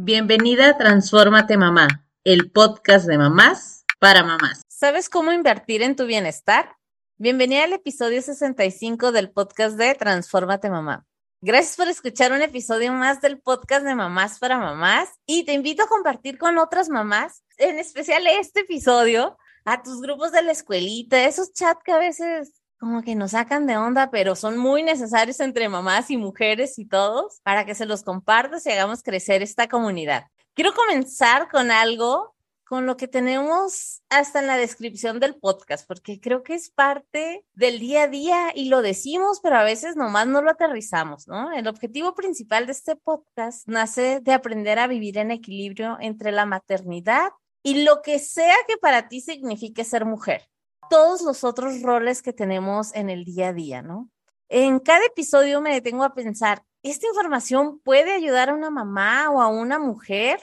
[0.00, 4.62] Bienvenida a Transfórmate Mamá, el podcast de mamás para mamás.
[4.68, 6.76] ¿Sabes cómo invertir en tu bienestar?
[7.16, 11.04] Bienvenida al episodio 65 del podcast de Transfórmate Mamá.
[11.40, 15.82] Gracias por escuchar un episodio más del podcast de Mamás para Mamás y te invito
[15.82, 21.24] a compartir con otras mamás, en especial este episodio, a tus grupos de la escuelita,
[21.24, 25.40] esos chats que a veces como que nos sacan de onda, pero son muy necesarios
[25.40, 29.68] entre mamás y mujeres y todos para que se los compartas y hagamos crecer esta
[29.68, 30.26] comunidad.
[30.54, 36.20] Quiero comenzar con algo con lo que tenemos hasta en la descripción del podcast, porque
[36.20, 40.26] creo que es parte del día a día y lo decimos, pero a veces nomás
[40.26, 41.50] no lo aterrizamos, ¿no?
[41.52, 46.44] El objetivo principal de este podcast nace de aprender a vivir en equilibrio entre la
[46.44, 47.30] maternidad
[47.62, 50.42] y lo que sea que para ti signifique ser mujer
[50.88, 54.10] todos los otros roles que tenemos en el día a día, ¿no?
[54.48, 59.40] En cada episodio me detengo a pensar, ¿esta información puede ayudar a una mamá o
[59.42, 60.40] a una mujer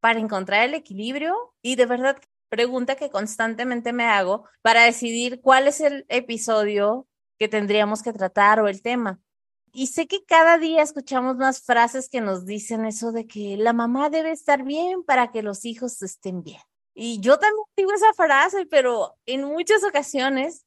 [0.00, 1.34] para encontrar el equilibrio?
[1.62, 2.16] Y de verdad,
[2.48, 7.06] pregunta que constantemente me hago para decidir cuál es el episodio
[7.38, 9.20] que tendríamos que tratar o el tema.
[9.72, 13.72] Y sé que cada día escuchamos más frases que nos dicen eso de que la
[13.72, 16.60] mamá debe estar bien para que los hijos estén bien.
[16.94, 20.64] Y yo también digo esa frase, pero en muchas ocasiones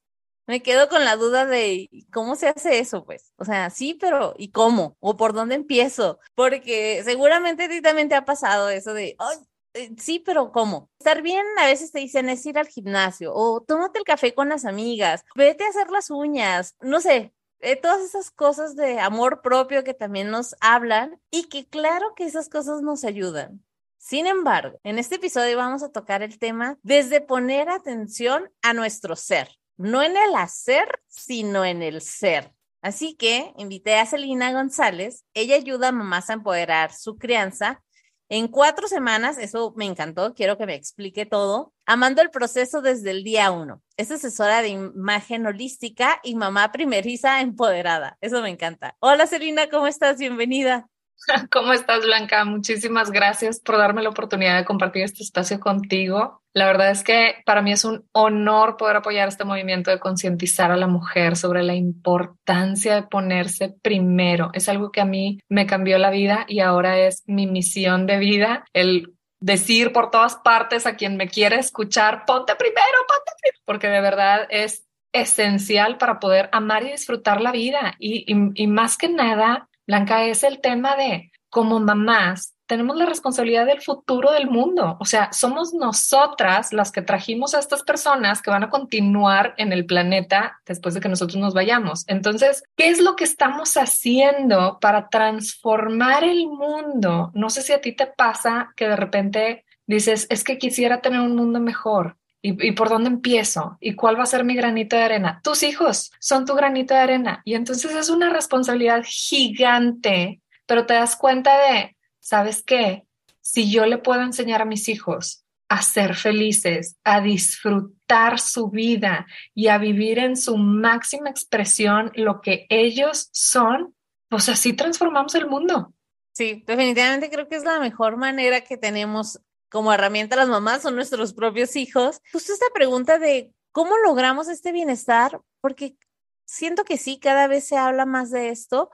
[0.48, 3.34] me quedo con la duda de cómo se hace eso, pues.
[3.38, 4.98] O sea, sí, pero ¿y cómo?
[5.00, 6.20] ¿O por dónde empiezo?
[6.36, 9.38] Porque seguramente a ti también te ha pasado eso de, Ay,
[9.74, 10.90] eh, sí, pero ¿cómo?
[11.00, 14.50] Estar bien a veces te dicen es ir al gimnasio o tómate el café con
[14.50, 19.42] las amigas, vete a hacer las uñas, no sé, eh, todas esas cosas de amor
[19.42, 23.64] propio que también nos hablan y que claro que esas cosas nos ayudan.
[24.06, 29.16] Sin embargo, en este episodio vamos a tocar el tema desde poner atención a nuestro
[29.16, 32.52] ser, no en el hacer, sino en el ser.
[32.82, 35.24] Así que invité a Celina González.
[35.34, 37.82] Ella ayuda a mamás a empoderar su crianza
[38.28, 43.12] en cuatro semanas, eso me encantó, quiero que me explique todo, amando el proceso desde
[43.12, 43.82] el día uno.
[43.96, 48.18] Es asesora de imagen holística y mamá primeriza empoderada.
[48.20, 48.98] Eso me encanta.
[49.00, 50.18] Hola Celina, ¿cómo estás?
[50.18, 50.90] Bienvenida.
[51.52, 52.44] ¿Cómo estás, Blanca?
[52.46, 56.42] Muchísimas gracias por darme la oportunidad de compartir este espacio contigo.
[56.54, 60.72] La verdad es que para mí es un honor poder apoyar este movimiento de concientizar
[60.72, 64.52] a la mujer sobre la importancia de ponerse primero.
[64.54, 68.18] Es algo que a mí me cambió la vida y ahora es mi misión de
[68.18, 73.60] vida, el decir por todas partes a quien me quiere escuchar, ponte primero, ponte primero,
[73.66, 77.96] porque de verdad es esencial para poder amar y disfrutar la vida.
[78.00, 83.66] Y, y, más que nada, Blanca, es el tema de como mamás tenemos la responsabilidad
[83.66, 84.98] del futuro del mundo.
[85.00, 89.72] O sea, somos nosotras las que trajimos a estas personas que van a continuar en
[89.74, 92.04] el planeta después de que nosotros nos vayamos.
[92.08, 97.32] Entonces, ¿qué es lo que estamos haciendo para transformar el mundo?
[97.36, 101.20] No sé si a ti te pasa que de repente dices, es que quisiera tener
[101.20, 102.18] un mundo mejor.
[102.46, 103.78] ¿Y, por dónde empiezo?
[103.80, 105.40] ¿Y cuál va a ser mi granito de arena?
[105.42, 107.42] Tus hijos son tu granito de arena.
[107.46, 113.06] Y entonces es una responsabilidad gigante, pero te das cuenta de, ¿sabes qué?
[113.40, 119.26] Si yo le puedo enseñar a mis hijos a ser felices, a disfrutar su vida
[119.56, 123.96] y a vivir en su máxima expresión lo que ellos son,
[124.28, 125.94] pues así transformamos el mundo.
[126.34, 129.40] Sí, definitivamente creo que es la mejor manera que tenemos
[129.74, 132.22] como herramienta las mamás son nuestros propios hijos.
[132.32, 135.98] Justo esta pregunta de cómo logramos este bienestar, porque
[136.46, 138.92] siento que sí, cada vez se habla más de esto,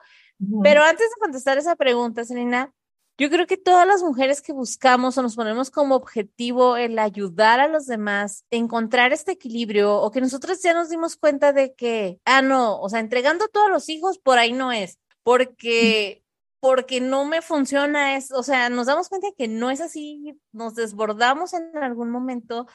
[0.64, 2.74] pero antes de contestar esa pregunta, Selena,
[3.18, 7.60] yo creo que todas las mujeres que buscamos o nos ponemos como objetivo el ayudar
[7.60, 12.22] a los demás, encontrar este equilibrio o que nosotros ya nos dimos cuenta de que,
[12.24, 16.24] ah, no, o sea, entregando a todos los hijos por ahí no es, porque
[16.60, 20.76] porque no me funciona, es, o sea, nos damos cuenta que no es así, nos
[20.76, 22.68] desbordamos en algún momento.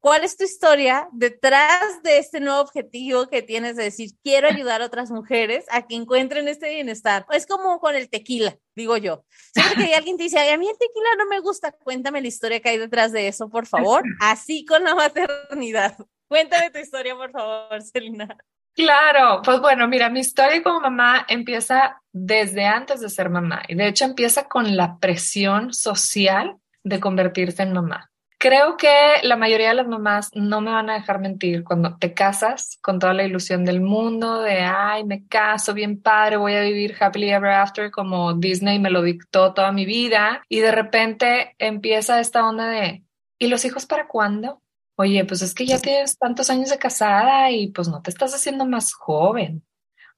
[0.00, 4.82] ¿Cuál es tu historia detrás de este nuevo objetivo que tienes de decir, quiero ayudar
[4.82, 7.24] a otras mujeres a que encuentren este bienestar?
[7.30, 9.24] Es como con el tequila, digo yo.
[9.54, 12.58] Siempre que alguien te dice, a mí el tequila no me gusta, cuéntame la historia
[12.58, 14.02] que hay detrás de eso, por favor.
[14.20, 15.96] Así con la maternidad.
[16.26, 18.36] Cuéntame tu historia, por favor, Celina.
[18.74, 23.74] Claro, pues bueno, mira, mi historia como mamá empieza desde antes de ser mamá y
[23.74, 28.10] de hecho empieza con la presión social de convertirse en mamá.
[28.38, 28.88] Creo que
[29.22, 32.98] la mayoría de las mamás no me van a dejar mentir cuando te casas con
[32.98, 37.30] toda la ilusión del mundo de, ay, me caso bien padre, voy a vivir happily
[37.30, 42.48] ever after como Disney me lo dictó toda mi vida y de repente empieza esta
[42.48, 43.04] onda de,
[43.38, 44.61] ¿y los hijos para cuándo?
[45.02, 48.34] Oye, pues es que ya tienes tantos años de casada y pues no te estás
[48.34, 49.64] haciendo más joven.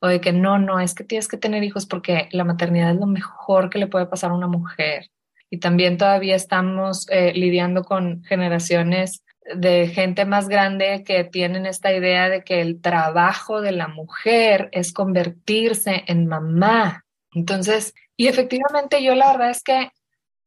[0.01, 3.01] O de que no, no, es que tienes que tener hijos porque la maternidad es
[3.01, 5.11] lo mejor que le puede pasar a una mujer.
[5.51, 9.23] y también todavía estamos eh, lidiando con generaciones
[9.55, 14.69] de gente más grande que tienen esta idea de que el trabajo de la mujer
[14.73, 17.05] es convertirse en mamá.
[17.33, 19.91] Entonces, y efectivamente yo la verdad es que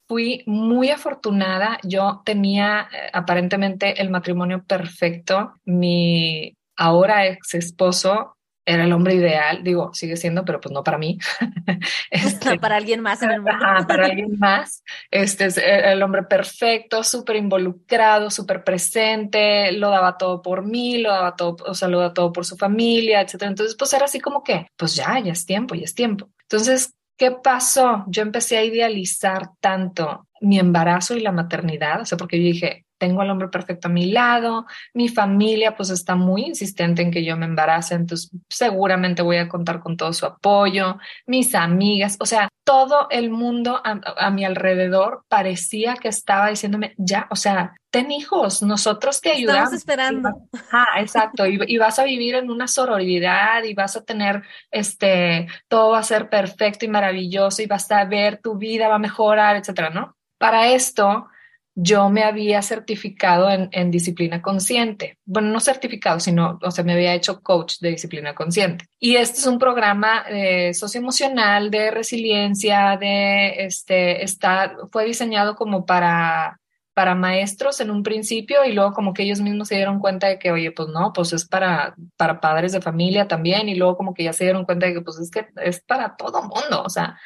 [0.07, 1.79] fui muy afortunada.
[1.83, 5.53] Yo tenía eh, aparentemente el matrimonio perfecto.
[5.65, 8.37] Mi ahora ex esposo
[8.67, 11.17] era el hombre ideal, digo, sigue siendo, pero pues no para mí.
[12.11, 13.57] este, para alguien más en el mundo.
[13.87, 14.83] para alguien más.
[15.09, 21.11] Este es el hombre perfecto, súper involucrado, súper presente, lo daba todo por mí, lo
[21.11, 23.49] daba todo, o sea, lo daba todo por su familia, etcétera.
[23.51, 26.29] Entonces, pues era así como que, pues ya, ya es tiempo, ya es tiempo.
[26.41, 28.05] Entonces, ¿qué pasó?
[28.07, 32.86] Yo empecé a idealizar tanto mi embarazo y la maternidad, o sea, porque yo dije,
[32.97, 37.23] tengo al hombre perfecto a mi lado, mi familia pues está muy insistente en que
[37.23, 42.25] yo me embarace, entonces seguramente voy a contar con todo su apoyo, mis amigas, o
[42.25, 48.11] sea, todo el mundo a, mi alrededor parecía que estaba diciéndome, ya, o sea, ten
[48.11, 49.71] hijos, nosotros te ayudamos.
[49.71, 50.29] Estamos esperando.
[50.73, 55.47] Ah, exacto, y, y, vas a vivir en una sororidad y vas a tener, este,
[55.69, 58.99] todo va a ser perfecto y maravilloso y vas a ver tu vida va a
[58.99, 60.17] mejorar, etcétera, ¿no?
[60.37, 61.29] Para esto,
[61.79, 65.19] yo me había certificado en, disciplina consciente.
[65.25, 68.85] Bueno, no certificado, sino, o sea, me había hecho coach de disciplina consciente.
[68.99, 75.85] Y este es un programa eh, socioemocional de resiliencia, de, este, está, fue diseñado como
[75.85, 76.59] para,
[76.95, 80.39] para maestros en un principio y luego como que ellos mismos se dieron cuenta de
[80.39, 84.15] que, oye, pues no, pues es para, para padres de familia también y luego como
[84.15, 86.89] que ya se dieron cuenta de que, pues es que es para todo mundo, o
[86.89, 87.19] sea,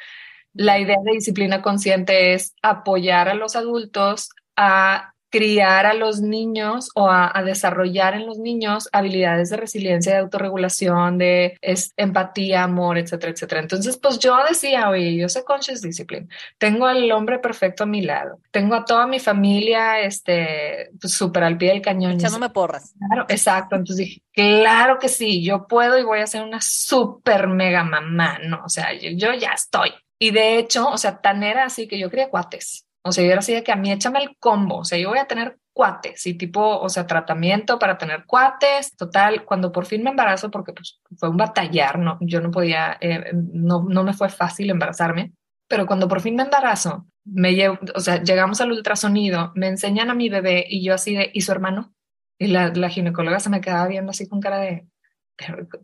[0.53, 6.91] la idea de disciplina consciente es apoyar a los adultos a criar a los niños
[6.93, 11.57] o a, desarrollar en los niños habilidades de resiliencia, de autorregulación, de
[11.95, 13.61] empatía, amor, etcétera, etcétera.
[13.61, 18.01] Entonces, pues yo decía, oye, yo soy conscious discipline, tengo al hombre perfecto a mi
[18.01, 22.11] lado, tengo a toda mi familia, este, pues súper al pie del cañón.
[22.11, 22.93] Echándome porras.
[23.07, 23.77] Claro, exacto.
[23.77, 28.37] Entonces dije, claro que sí, yo puedo y voy a ser una súper mega mamá,
[28.43, 28.61] ¿no?
[28.65, 29.91] O sea, yo, yo ya estoy.
[30.19, 32.85] Y de hecho, o sea, tan era así que yo quería cuates.
[33.03, 35.09] O sea, yo era así de que a mí échame el combo, o sea, yo
[35.09, 39.85] voy a tener cuates y tipo, o sea, tratamiento para tener cuates, total, cuando por
[39.85, 44.03] fin me embarazo, porque pues, fue un batallar, no, yo no podía, eh, no, no
[44.03, 45.33] me fue fácil embarazarme,
[45.67, 50.09] pero cuando por fin me embarazo, me llevo, o sea, llegamos al ultrasonido, me enseñan
[50.09, 51.93] a mi bebé y yo así de, ¿y su hermano?
[52.37, 54.87] Y la, la ginecóloga se me quedaba viendo así con cara de,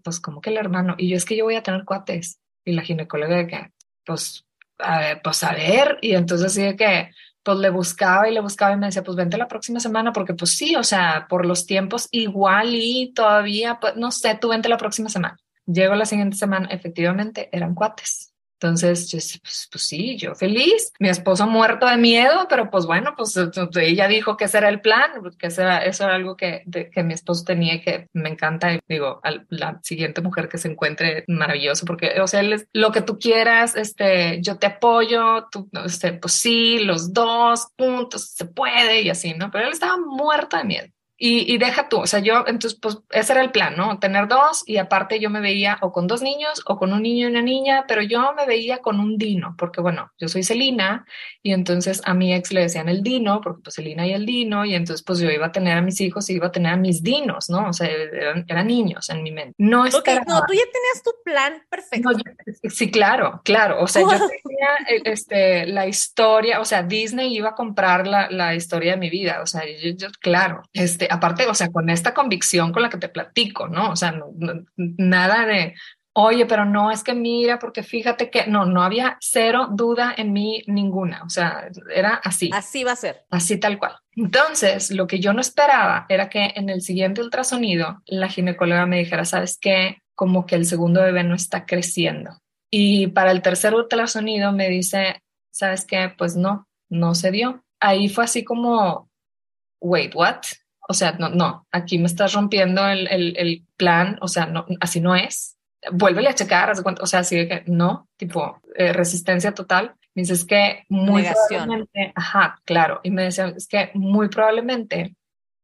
[0.04, 0.96] pues, ¿cómo que el hermano?
[0.98, 2.40] Y yo es que yo voy a tener cuates.
[2.66, 3.72] Y la ginecóloga de que,
[4.06, 4.47] pues,
[4.80, 7.12] a ver, pues a ver, y entonces así de que,
[7.44, 10.34] pues le buscaba y le buscaba y me decía, pues vente la próxima semana, porque
[10.34, 14.68] pues sí, o sea, por los tiempos igual y todavía, pues no sé, tú vente
[14.68, 15.38] la próxima semana.
[15.66, 18.34] Llego la siguiente semana, efectivamente, eran cuates.
[18.60, 23.14] Entonces, yo, pues, pues, sí, yo feliz, mi esposo muerto de miedo, pero pues bueno,
[23.16, 23.38] pues
[23.76, 27.14] ella dijo que ese era el plan, que era, eso era algo que, que mi
[27.14, 28.74] esposo tenía y que me encanta.
[28.74, 32.92] Y digo, la siguiente mujer que se encuentre maravilloso, porque, o sea, él es, lo
[32.92, 38.46] que tú quieras, este, yo te apoyo, tú, este, pues sí, los dos puntos, se
[38.46, 39.52] puede y así, ¿no?
[39.52, 40.88] Pero él estaba muerto de miedo.
[41.20, 43.98] Y, deja tú, o sea, yo, entonces, pues ese era el plan, ¿no?
[43.98, 47.28] Tener dos y aparte yo me veía o con dos niños o con un niño
[47.28, 51.08] y una niña, pero yo me veía con un dino, porque bueno, yo soy Celina
[51.42, 54.64] y entonces a mi ex le decían el dino, porque pues Celina y el dino,
[54.64, 56.78] y entonces pues yo iba a tener a mis hijos y iba a tener a
[56.78, 57.70] mis dinos, ¿no?
[57.70, 59.56] O sea, eran, niños en mi mente.
[59.58, 62.10] No es okay, no, tú ya tenías tu plan perfecto.
[62.70, 63.82] sí, claro, claro.
[63.82, 68.30] O sea, yo tenía eh, este, la historia, o sea, Disney iba a comprar la,
[68.30, 71.90] la historia de mi vida, o sea, yo, yo claro, este, aparte, o sea, con
[71.90, 73.92] esta convicción con la que te platico, ¿no?
[73.92, 74.20] O sea,
[74.76, 75.76] nada de,
[76.14, 80.34] oye, pero no, es que mira, porque fíjate que no, no había cero duda en
[80.34, 82.50] mí ninguna, o sea, era así.
[82.52, 83.26] Así va a ser.
[83.30, 83.98] Así tal cual.
[84.16, 88.98] Entonces, lo que yo no esperaba era que en el siguiente ultrasonido la ginecóloga me
[88.98, 90.02] dijera, ¿sabes qué?
[90.16, 92.32] Como que el segundo bebé no está creciendo.
[92.72, 95.22] Y para el tercer ultrasonido me dice,
[95.52, 96.12] ¿sabes qué?
[96.18, 97.64] Pues no, no se dio.
[97.80, 99.08] Ahí fue así como,
[99.80, 100.42] wait, what?
[100.88, 105.02] O sea, no, no, aquí me estás rompiendo el, el, plan, o sea, no, así
[105.02, 105.58] no es.
[105.92, 109.96] Vuélvele a checar, o sea, así que no, tipo eh, resistencia total.
[110.16, 115.16] Me dices que muy probablemente, ajá, claro, y me decía, es que muy probablemente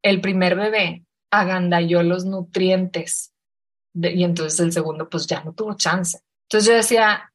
[0.03, 3.33] el primer bebé agandalló los nutrientes
[3.95, 6.19] y entonces el segundo pues ya no tuvo chance.
[6.43, 7.31] Entonces yo decía,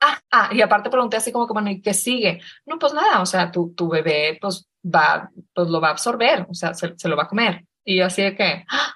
[0.00, 2.40] ah, ah, y aparte pregunté así como que, bueno, ¿y qué sigue?
[2.66, 6.46] No, pues nada, o sea, tu, tu bebé pues va, pues lo va a absorber,
[6.48, 7.64] o sea, se, lo va a comer.
[7.84, 8.94] Y yo así de que, ¡Ah!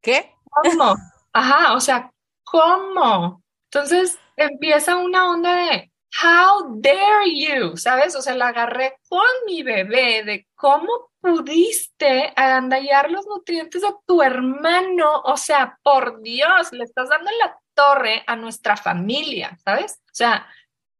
[0.00, 0.34] ¿qué?
[0.44, 0.94] ¿Cómo?
[1.32, 2.10] Ajá, o sea,
[2.44, 3.42] ¿cómo?
[3.70, 8.14] Entonces empieza una onda de, how dare you, ¿sabes?
[8.16, 14.22] O sea, la agarré con mi bebé de cómo pudiste agandallar los nutrientes a tu
[14.22, 15.22] hermano.
[15.24, 20.02] O sea, por Dios, le estás dando la torre a nuestra familia, ¿sabes?
[20.04, 20.46] O sea,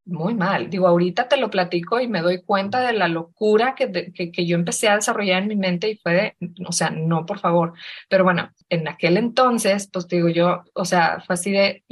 [0.05, 0.69] muy mal.
[0.69, 4.55] Digo, ahorita te lo platico y me doy cuenta de la locura que, que, yo
[4.55, 6.35] empecé a desarrollar en mi mente y fue de,
[6.67, 7.73] o sea, no, por favor.
[8.09, 11.83] Pero bueno, en aquel entonces, pues digo yo, o sea, fue así de,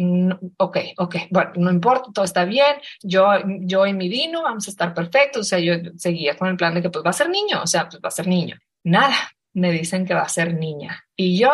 [0.57, 3.27] ok, ok, bueno, no importa, todo está bien, yo,
[3.61, 5.41] yo y mi vino vamos a estar perfectos.
[5.41, 7.67] O sea, yo seguía con el plan de que pues va a ser niño, o
[7.67, 8.57] sea, pues va a ser niño.
[8.83, 9.15] Nada,
[9.53, 11.05] me dicen que va a ser niña.
[11.15, 11.51] Y yo,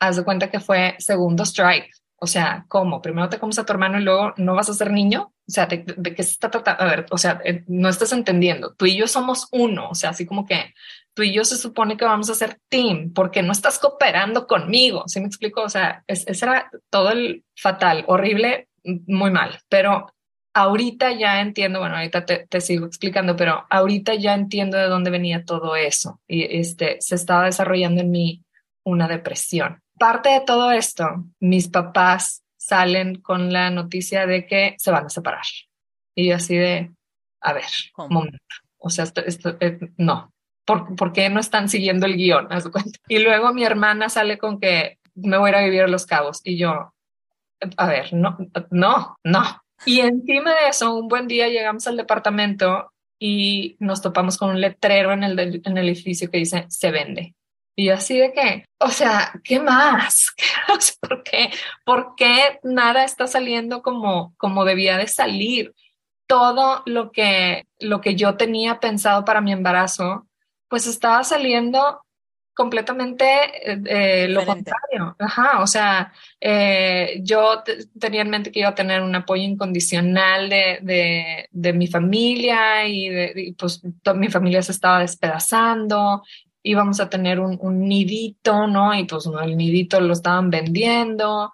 [0.00, 3.02] haz de cuenta que fue segundo strike o sea, ¿cómo?
[3.02, 5.32] Primero te comes a tu hermano y luego no vas a ser niño.
[5.46, 6.82] O sea, ¿de, qué se está tratando?
[6.82, 8.74] A ver, o sea, eh, no estás entendiendo.
[8.74, 9.90] Tú y yo somos uno.
[9.90, 10.74] O sea, así como que
[11.14, 15.04] tú y yo se supone que vamos a ser team porque no estás cooperando conmigo.
[15.06, 15.62] ¿Sí me explico?
[15.62, 19.60] O sea, ese era todo el fatal, horrible, muy mal.
[19.68, 20.12] Pero
[20.54, 25.10] ahorita ya entiendo, bueno, ahorita te, te, sigo explicando, pero ahorita ya entiendo de dónde
[25.10, 26.20] venía todo eso.
[26.26, 28.42] Y este se estaba desarrollando en mí
[28.84, 34.90] una depresión parte de todo esto, mis papás salen con la noticia de que se
[34.90, 35.44] van a separar.
[36.14, 36.90] Y yo así de,
[37.40, 37.64] a ver,
[37.96, 38.38] momento.
[38.78, 40.32] O sea, esto, eh, no.
[40.64, 42.48] ¿Por, ¿Por, qué no están siguiendo el guion?
[43.08, 46.06] Y luego mi hermana sale con que me voy a ir a vivir a Los
[46.06, 46.40] Cabos.
[46.42, 46.92] Y yo,
[47.76, 48.36] a ver, no,
[48.70, 49.62] no, no.
[49.84, 54.60] Y encima de eso, un buen día llegamos al departamento y nos topamos con un
[54.60, 57.34] letrero en el, en el edificio que dice se vende.
[57.78, 60.34] Y así de que, o sea, ¿qué más?
[61.00, 61.50] ¿Por qué?
[61.84, 65.74] ¿Por qué nada está saliendo como, como debía de salir?
[66.26, 70.26] Todo lo que, lo que yo tenía pensado para mi embarazo,
[70.68, 72.00] pues estaba saliendo
[72.54, 73.26] completamente
[73.70, 75.14] eh, eh, lo contrario.
[75.18, 77.62] Ajá, o sea, eh, yo
[78.00, 82.86] tenía en mente que iba a tener un apoyo incondicional de, de, de mi familia
[82.88, 83.82] y, de, y pues
[84.14, 86.22] mi familia se estaba despedazando
[86.66, 88.92] íbamos a tener un, nidito, ¿no?
[88.94, 91.52] Y pues el nidito lo estaban vendiendo.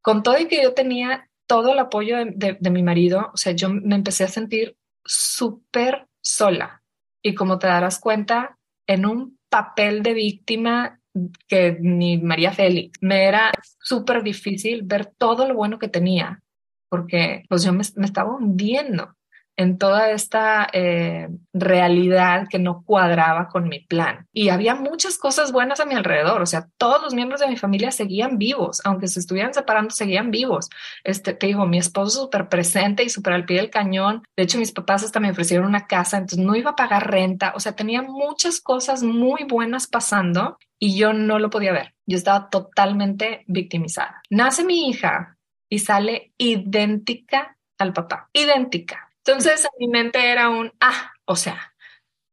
[0.00, 3.68] Con todo y que yo tenía todo el apoyo de, mi marido, o sea, yo
[3.68, 6.82] me empecé a sentir súper sola.
[7.22, 11.00] Y como te darás cuenta, en un papel de víctima
[11.46, 16.42] que ni María Félix, me era súper difícil ver todo lo bueno que tenía,
[16.88, 19.13] porque pues yo me estaba hundiendo
[19.56, 24.26] en toda esta eh, realidad que no cuadraba con mi plan.
[24.32, 27.56] Y había muchas cosas buenas a mi alrededor, o sea, todos los miembros de mi
[27.56, 30.68] familia seguían vivos, aunque se estuvieran separando, seguían vivos.
[31.04, 34.22] Este, te digo, mi esposo súper presente y súper al pie del cañón.
[34.36, 37.52] De hecho, mis papás hasta me ofrecieron una casa, entonces no iba a pagar renta,
[37.54, 41.94] o sea, tenía muchas cosas muy buenas pasando y yo no lo podía ver.
[42.06, 44.20] Yo estaba totalmente victimizada.
[44.30, 50.70] Nace mi hija y sale idéntica al papá, idéntica entonces, en mi mente era un,
[50.80, 51.74] ah, o sea,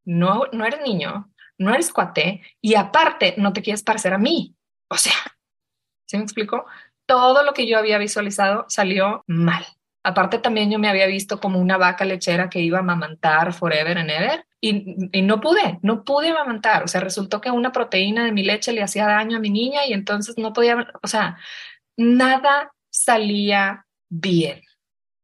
[0.03, 4.55] no, no eres niño, no eres cuate y aparte no te quieres parecer a mí.
[4.89, 5.13] O sea,
[6.05, 6.65] ¿sí me explico?
[7.05, 9.65] Todo lo que yo había visualizado salió mal.
[10.03, 13.97] Aparte también yo me había visto como una vaca lechera que iba a amamantar forever
[13.97, 16.83] and ever y, y, no pude, no pude amamantar.
[16.83, 19.85] O sea, resultó que una proteína de mi leche le hacía daño a mi niña
[19.85, 21.37] y entonces no podía, o sea,
[21.95, 24.61] nada salía bien.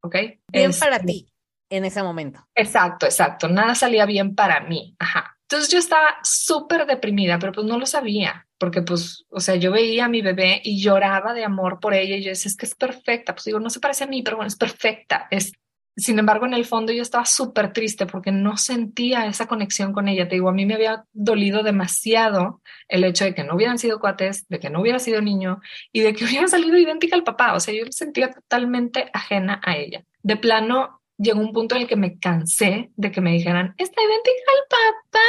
[0.01, 0.15] ¿Ok?
[0.49, 1.27] Bien para ti
[1.69, 2.47] en ese momento.
[2.55, 3.47] Exacto, exacto.
[3.47, 4.95] Nada salía bien para mí.
[4.99, 5.37] Ajá.
[5.49, 9.71] Entonces yo estaba súper deprimida, pero pues no lo sabía, porque pues, o sea, yo
[9.71, 12.65] veía a mi bebé y lloraba de amor por ella y yo decía, es que
[12.65, 13.33] es perfecta.
[13.33, 15.27] Pues digo, no se parece a mí, pero bueno, es perfecta.
[15.31, 15.53] Es,
[15.95, 20.09] sin embargo, en el fondo yo estaba súper triste porque no sentía esa conexión con
[20.09, 20.27] ella.
[20.27, 24.01] Te digo, a mí me había dolido demasiado el hecho de que no hubieran sido
[24.01, 25.61] cuates, de que no hubiera sido niño
[25.93, 27.53] y de que hubiera salido idéntica al papá.
[27.53, 30.03] O sea, yo me sentía totalmente ajena a ella.
[30.23, 34.01] De plano, llegó un punto en el que me cansé de que me dijeran, está
[34.01, 35.19] idéntica al papá.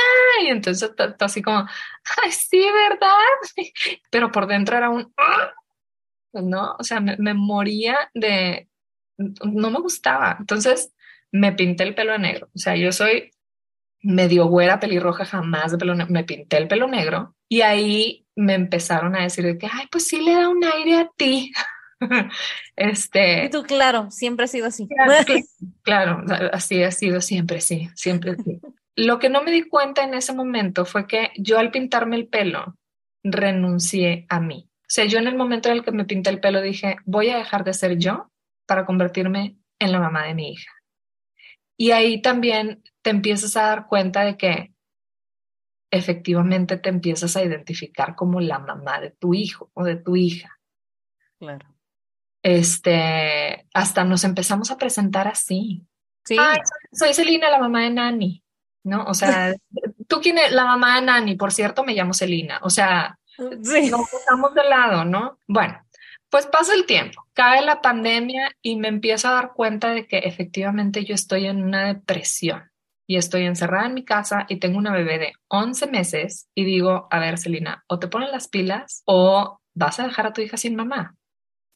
[0.42, 0.90] Y entonces
[1.20, 1.66] así como,
[2.22, 3.16] ay, sí, ¿verdad?
[4.10, 5.12] Pero por dentro era un,
[6.30, 8.68] pues no, o sea, me, moría de,
[9.16, 10.36] no me gustaba.
[10.38, 10.92] Entonces
[11.32, 12.48] me pinté el pelo negro.
[12.54, 13.30] O sea, yo soy
[14.00, 16.12] medio güera, pelirroja, jamás de pelo negro.
[16.12, 20.06] Me pinté el pelo negro y ahí me empezaron a decir de que, ay, pues
[20.06, 21.52] sí le da un aire a ti.
[22.76, 24.88] este, y tú, claro, siempre ha sido así.
[25.82, 28.60] Claro, así ha sido siempre, sí, siempre sí.
[28.96, 32.28] Lo que no me di cuenta en ese momento fue que yo al pintarme el
[32.28, 32.76] pelo
[33.22, 34.68] renuncié a mí.
[34.80, 37.28] O sea, yo en el momento en el que me pinté el pelo dije, voy
[37.30, 38.30] a dejar de ser yo
[38.66, 40.72] para convertirme en la mamá de mi hija.
[41.76, 44.72] Y ahí también te empiezas a dar cuenta de que
[45.90, 50.58] efectivamente te empiezas a identificar como la mamá de tu hijo o de tu hija.
[51.38, 51.77] Claro
[52.56, 55.84] este, hasta nos empezamos a presentar así.
[56.24, 56.36] Sí.
[56.38, 58.42] Ay, soy, soy Celina, la mamá de Nani,
[58.84, 59.04] ¿no?
[59.04, 59.54] O sea,
[60.08, 62.60] tú quién es la mamá de Nani, por cierto, me llamo Celina.
[62.62, 63.18] O sea,
[63.62, 63.90] Sí.
[63.90, 65.38] nos estamos de lado, ¿no?
[65.46, 65.80] Bueno,
[66.28, 70.18] pues pasa el tiempo, cae la pandemia y me empiezo a dar cuenta de que
[70.18, 72.70] efectivamente yo estoy en una depresión
[73.06, 77.06] y estoy encerrada en mi casa y tengo una bebé de 11 meses y digo,
[77.10, 80.56] a ver, Celina, o te ponen las pilas o vas a dejar a tu hija
[80.56, 81.14] sin mamá.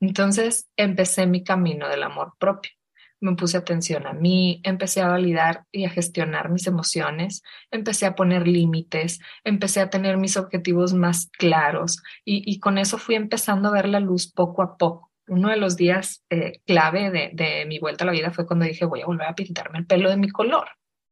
[0.03, 2.73] Entonces empecé mi camino del amor propio.
[3.21, 8.17] Me puse atención a mí, empecé a validar y a gestionar mis emociones, empecé a
[8.17, 13.73] poner límites, empecé a tener mis objetivos más claros y, con eso fui empezando a
[13.73, 15.13] ver la luz poco a poco.
[15.29, 18.85] Uno de los días eh, clave de, mi vuelta a la vida fue cuando dije
[18.85, 20.69] voy a volver a pintarme el pelo de mi color.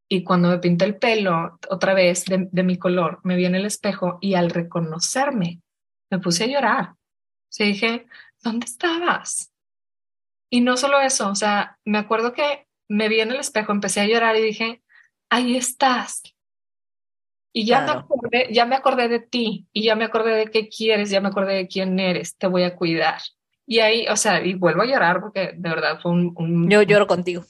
[0.09, 3.65] Y cuando me pinté el pelo otra vez de, mi color, me vi en el
[3.65, 5.61] espejo y al reconocerme,
[6.09, 6.89] me puse a llorar.
[6.89, 8.05] O dije,
[8.41, 9.51] ¿dónde estabas?
[10.49, 14.01] Y no solo eso, o sea, me acuerdo que me vi en el espejo, empecé
[14.01, 14.81] a llorar y dije,
[15.29, 16.21] ahí estás.
[17.53, 17.99] Y ya, me Claro.
[18.01, 21.29] acordé, ya me acordé de ti y ya me acordé de qué quieres, ya me
[21.29, 23.21] acordé de quién eres, te voy a cuidar.
[23.65, 26.81] Y ahí, o sea, y vuelvo a llorar porque de verdad fue un, un, Yo
[26.81, 27.43] lloro contigo.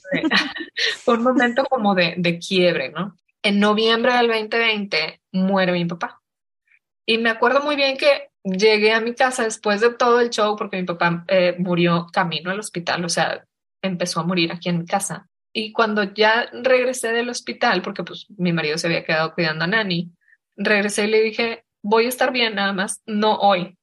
[1.03, 3.15] fue un momento como de, de quiebre, ¿no?
[3.43, 6.21] En noviembre del 2020 muere mi papá.
[7.05, 10.55] Y me acuerdo muy bien que llegué a mi casa después de todo el show
[10.55, 13.45] porque mi papá eh, murió camino al hospital, o sea,
[13.81, 15.27] empezó a morir aquí en mi casa.
[15.53, 19.67] Y cuando ya regresé del hospital, porque pues mi marido se había quedado cuidando a
[19.67, 20.11] Nani,
[20.55, 23.77] regresé y le dije, voy a estar bien nada más, no hoy.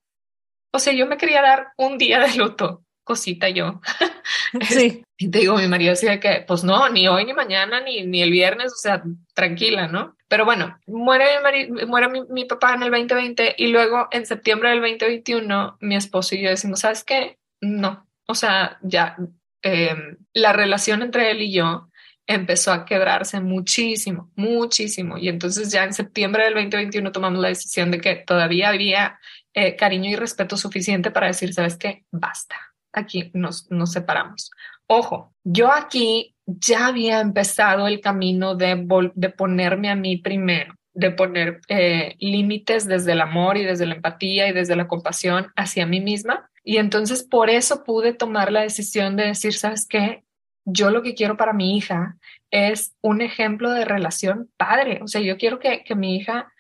[0.73, 3.81] O sea, yo me quería dar un día de luto, cosita yo.
[4.61, 5.05] Sí.
[5.17, 8.23] Y te digo, mi marido decía que, pues no, ni hoy, ni mañana, ni, ni
[8.23, 9.03] el viernes, o sea,
[9.35, 10.17] tranquila, ¿no?
[10.29, 14.27] Pero bueno, muere, mi, mari- muere mi, mi papá en el 2020 y luego en
[14.27, 17.39] septiembre del 2021 mi esposo y yo decimos, ¿sabes qué?
[17.61, 19.17] No, o sea, ya
[19.63, 19.97] eh,
[20.35, 21.89] la relación entre él y yo
[22.27, 25.17] empezó a quebrarse muchísimo, muchísimo.
[25.19, 29.19] Y entonces ya en septiembre del 2021 tomamos la decisión de que todavía había
[29.55, 32.05] eh, cariño y respeto suficiente para decir, ¿sabes qué?
[32.13, 32.55] Basta,
[32.99, 34.51] aquí nos, nos separamos.
[34.87, 41.11] Ojo, yo aquí ya había empezado el camino de, de ponerme a mí primero, de
[41.11, 45.87] poner eh, límites desde el amor y desde la empatía y desde la compasión hacia
[45.87, 46.51] mí misma.
[46.65, 50.25] Y entonces por eso pude tomar la decisión de decir, ¿sabes qué?
[50.65, 52.17] Yo lo que quiero para mi hija
[52.51, 55.01] es un ejemplo de relación padre.
[55.03, 56.53] O sea, yo quiero que, que mi hija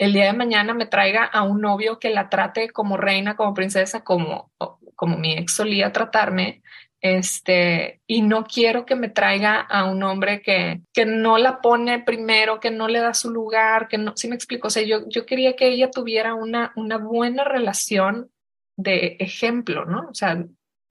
[0.00, 3.52] el día de mañana me traiga a un novio que la trate como reina, como
[3.52, 4.50] princesa, como,
[5.00, 6.60] como mi ex solía tratarme,
[7.00, 12.00] este, y no quiero que me traiga a un hombre que, que no la pone
[12.00, 15.08] primero, que no le da su lugar, que no, sí me explico, o sea, yo,
[15.08, 18.30] yo quería que ella tuviera una, una buena relación
[18.76, 20.08] de ejemplo, ¿no?
[20.10, 20.44] O sea,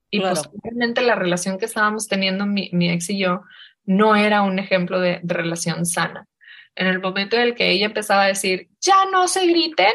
[0.10, 0.42] y Claro.
[0.64, 3.44] pues la relación que estábamos teniendo mi, mi ex y yo
[3.86, 6.26] no era un ejemplo de, de relación sana.
[6.74, 9.94] En el momento en el que ella empezaba a decir, ya no se griten,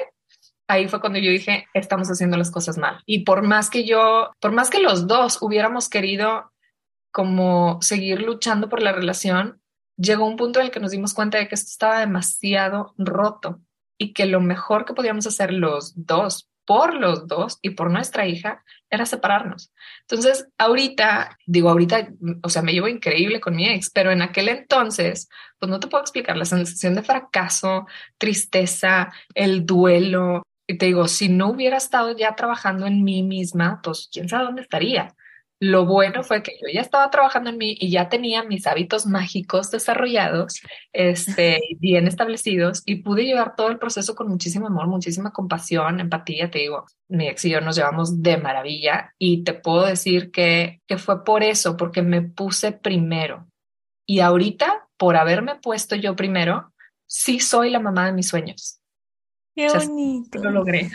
[0.69, 3.01] ahí fue cuando yo dije, estamos haciendo las cosas mal.
[3.07, 6.51] Y por más que yo, por más que los dos hubiéramos querido
[7.13, 9.61] como seguir luchando por la relación,
[9.97, 13.61] llegó un punto en el que nos dimos cuenta de que esto estaba demasiado roto
[13.99, 18.27] y que lo mejor que podíamos hacer los dos, por los dos y por nuestra
[18.27, 19.73] hija, era separarnos.
[20.03, 22.09] Entonces, ahorita, digo, ahorita,
[22.43, 25.89] o sea, me llevo increíble con mi ex, pero en aquel entonces, pues no te
[25.89, 27.87] puedo explicar la sensación de fracaso,
[28.19, 30.43] tristeza, el duelo.
[30.67, 34.45] Y te digo, si no hubiera estado ya trabajando en mí misma, pues quién sabe
[34.45, 35.15] dónde estaría.
[35.61, 39.07] Lo bueno fue que yo ya estaba trabajando en mí y ya tenía mis hábitos
[39.07, 40.61] mágicos desarrollados,
[40.93, 46.51] este, bien establecidos y pude llevar todo el proceso con muchísimo amor, muchísima compasión, empatía.
[46.51, 50.83] Te digo, mi ex y yo nos llevamos de maravilla y te puedo decir que,
[50.87, 53.47] que fue por eso, porque me puse primero.
[54.07, 56.73] Y ahorita, por haberme puesto yo primero,
[57.07, 58.81] sí soy la mamá de mis sueños.
[59.55, 60.39] Qué sea, bonito.
[60.43, 60.91] Lo logré.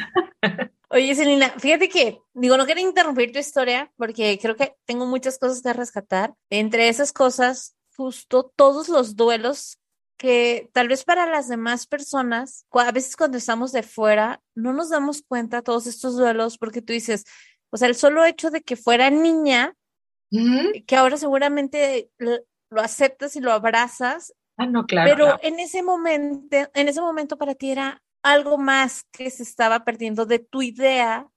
[0.89, 5.37] Oye, Selena, fíjate que, digo, no quería interrumpir tu historia porque creo que tengo muchas
[5.37, 6.33] cosas que rescatar.
[6.49, 9.77] Entre esas cosas, justo todos los duelos
[10.17, 14.89] que tal vez para las demás personas, a veces cuando estamos de fuera, no nos
[14.89, 17.23] damos cuenta todos estos duelos porque tú dices,
[17.69, 19.75] o sea, el solo hecho de que fuera niña,
[20.31, 20.71] Ujú.
[20.85, 22.37] que ahora seguramente lo,
[22.71, 25.09] aceptas y lo abrazas, Ah, no, claro.
[25.09, 25.39] pero claro.
[25.41, 30.25] en ese momento, en ese momento para ti era algo más que se estaba perdiendo
[30.25, 31.27] de tu idea,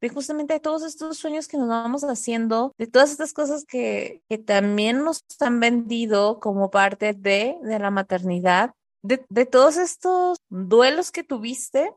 [0.00, 4.22] de justamente de todos estos sueños que nos vamos haciendo, de todas estas cosas que,
[4.28, 8.72] que también nos han vendido como parte de, de la maternidad,
[9.02, 11.94] de, de todos estos duelos que tuviste,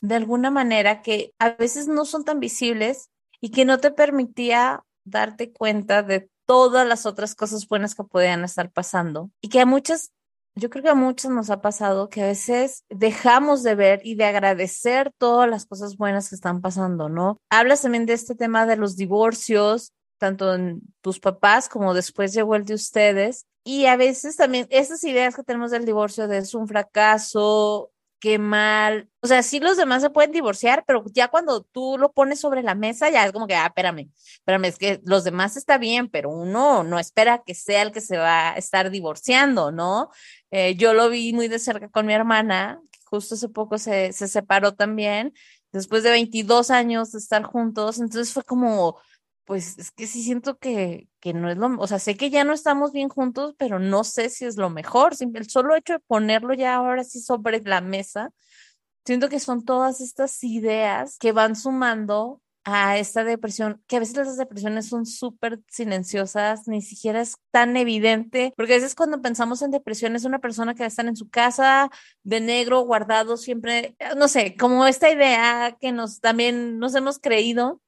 [0.00, 4.84] de alguna manera que a veces no son tan visibles y que no te permitía
[5.04, 9.66] darte cuenta de todas las otras cosas buenas que podían estar pasando y que a
[9.66, 10.12] muchas,
[10.56, 14.14] yo creo que a muchos nos ha pasado que a veces dejamos de ver y
[14.14, 17.38] de agradecer todas las cosas buenas que están pasando, ¿no?
[17.50, 22.54] Hablas también de este tema de los divorcios, tanto en tus papás como después llegó
[22.54, 23.46] el de ustedes.
[23.64, 27.90] Y a veces también esas ideas que tenemos del divorcio de es un fracaso,
[28.24, 29.10] qué mal.
[29.20, 32.62] O sea, sí los demás se pueden divorciar, pero ya cuando tú lo pones sobre
[32.62, 36.08] la mesa, ya es como que, ah, espérame, espérame, es que los demás está bien,
[36.08, 40.08] pero uno no espera que sea el que se va a estar divorciando, ¿no?
[40.50, 44.14] Eh, yo lo vi muy de cerca con mi hermana, que justo hace poco se,
[44.14, 45.34] se separó también,
[45.70, 48.98] después de 22 años de estar juntos, entonces fue como,
[49.44, 52.44] pues es que sí siento que, que no es lo, o sea, sé que ya
[52.44, 55.14] no estamos bien juntos, pero no sé si es lo mejor.
[55.20, 58.30] El solo hecho de ponerlo ya ahora sí sobre la mesa,
[59.04, 64.16] siento que son todas estas ideas que van sumando a esta depresión, que a veces
[64.16, 69.60] las depresiones son súper silenciosas, ni siquiera es tan evidente, porque a veces cuando pensamos
[69.60, 71.90] en depresión es una persona que estar en su casa
[72.22, 77.82] de negro, guardado siempre, no sé, como esta idea que nos también nos hemos creído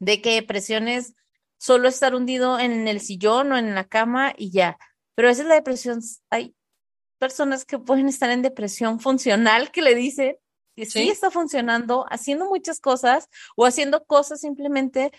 [0.00, 1.14] de que depresión es
[1.58, 4.78] solo estar hundido en el sillón o en la cama y ya.
[5.14, 6.00] Pero esa es la depresión.
[6.30, 6.56] Hay
[7.18, 10.36] personas que pueden estar en depresión funcional que le dicen
[10.74, 15.10] que sí, está funcionando, haciendo muchas cosas o haciendo cosas simplemente,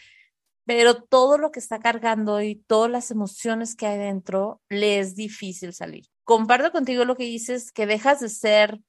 [0.65, 5.15] pero todo lo que está cargando y todas las emociones que hay dentro le es
[5.15, 6.07] difícil salir.
[6.23, 8.79] Comparto contigo lo que dices, que dejas de ser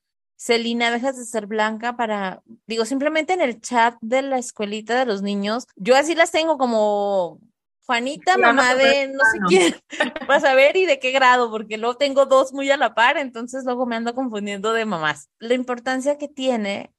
[0.42, 5.06] Celina, dejas de ser blanca para, digo, simplemente en el chat de la escuelita de
[5.06, 7.38] los niños, yo así las tengo como
[7.86, 9.74] Juanita, mamá de no sé quién,
[10.26, 13.64] para saber y de qué grado, porque luego tengo dos muy a la par, entonces
[13.64, 15.30] luego me ando confundiendo de mamás.
[15.38, 16.92] La importancia que tiene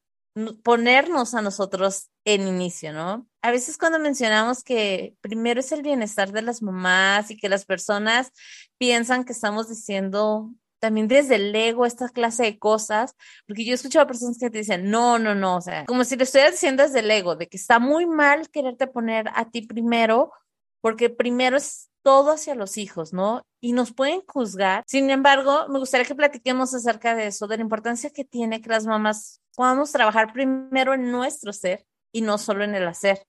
[0.63, 3.27] ponernos a nosotros en inicio, ¿no?
[3.41, 7.65] A veces cuando mencionamos que primero es el bienestar de las mamás y que las
[7.65, 8.32] personas
[8.77, 10.49] piensan que estamos diciendo
[10.83, 13.15] también desde el ego, esta clase de cosas,
[13.47, 16.03] porque yo he escuchado a personas que te dicen, no, no, no, o sea, como
[16.03, 19.49] si le estuvieras diciendo desde el ego, de que está muy mal quererte poner a
[19.49, 20.33] ti primero,
[20.81, 23.43] porque primero es todo hacia los hijos, ¿no?
[23.61, 24.83] Y nos pueden juzgar.
[24.85, 28.67] Sin embargo, me gustaría que platiquemos acerca de eso, de la importancia que tiene que
[28.67, 33.25] las mamás podamos trabajar primero en nuestro ser y no solo en el hacer.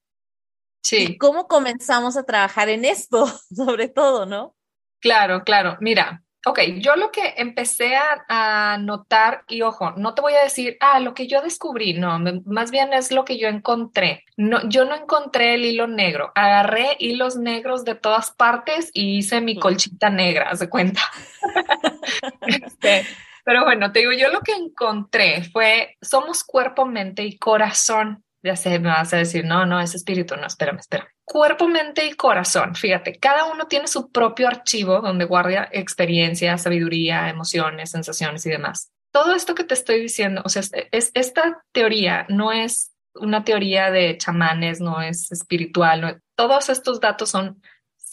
[0.83, 0.97] Sí.
[0.97, 4.57] Y cómo comenzamos a trabajar en esto, sobre todo, ¿no?
[4.99, 5.77] Claro, claro.
[5.79, 10.77] Mira, Ok, yo lo que empecé a, notar, y ojo, no te voy a decir,
[10.79, 14.25] ah, lo que yo descubrí, no, más bien es lo que yo encontré.
[14.37, 19.41] No, yo no encontré el hilo negro, agarré hilos negros de todas partes y hice
[19.41, 21.01] mi colchita negra, ¿se cuenta?
[22.47, 23.05] Este,
[23.43, 28.24] pero bueno, te digo, yo lo que encontré fue, somos cuerpo, mente y corazón.
[28.45, 31.07] Ya sé, me vas a decir, no, no, es espíritu, no, espérame, espérame.
[31.23, 32.75] Cuerpo, mente y corazón.
[32.75, 38.91] Fíjate, cada uno tiene su propio archivo donde guarda experiencia, sabiduría, emociones, sensaciones y demás.
[39.11, 43.89] Todo esto que te estoy diciendo, o sea, es, esta teoría no es una teoría
[43.89, 47.63] de chamanes, no es espiritual, todos estos datos son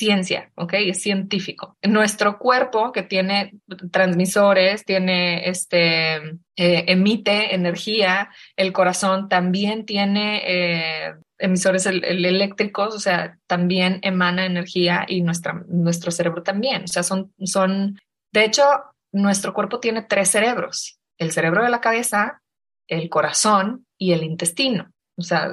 [0.02, 0.72] ciencia, ¿ok?
[0.78, 1.76] Es científico.
[1.80, 3.52] Nuestro cuerpo, que tiene
[3.92, 6.16] transmisores, tiene este,
[6.56, 15.04] eh, emite energía, el corazón también tiene eh, emisores eléctricos, o sea, también emana energía
[15.06, 16.82] y nuestra, nuestro cerebro también.
[16.82, 18.00] O sea, son, son,
[18.32, 18.64] de hecho,
[19.12, 22.42] nuestro cuerpo tiene tres cerebros, el cerebro de la cabeza,
[22.88, 24.90] el corazón y el intestino.
[25.16, 25.52] O sea,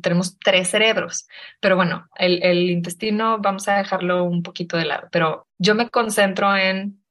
[0.00, 1.26] tenemos tres cerebros,
[1.60, 6.56] pero bueno, el, intestino vamos a dejarlo un poquito de lado, pero yo me concentro
[6.56, 7.02] en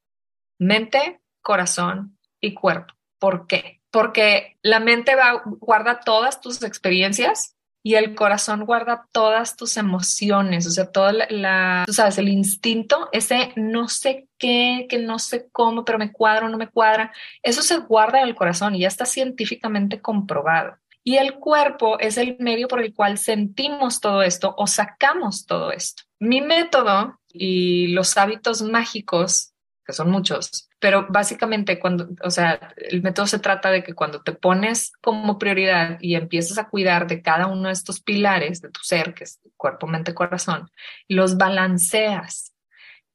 [0.58, 2.94] mente, corazón y cuerpo.
[3.18, 3.82] ¿Por qué?
[3.90, 5.12] Porque la mente
[5.60, 11.82] guarda todas tus experiencias y el corazón guarda todas tus emociones, o sea, toda la,
[11.86, 16.46] tú sabes, el instinto, ese no sé qué, que no sé cómo, pero me cuadra
[16.46, 20.76] o no me cuadra, eso se guarda en el corazón y ya está científicamente comprobado.
[21.04, 25.72] Y el cuerpo es el medio por el cual sentimos todo esto o sacamos todo
[25.72, 26.04] esto.
[26.20, 29.52] Mi método y los hábitos mágicos,
[29.84, 34.22] que son muchos, pero básicamente cuando, o sea, el método se trata de que cuando
[34.22, 38.70] te pones como prioridad y empiezas a cuidar de cada uno de estos pilares de
[38.70, 40.70] tu ser, que es cuerpo, mente, corazón,
[41.08, 42.51] los balanceas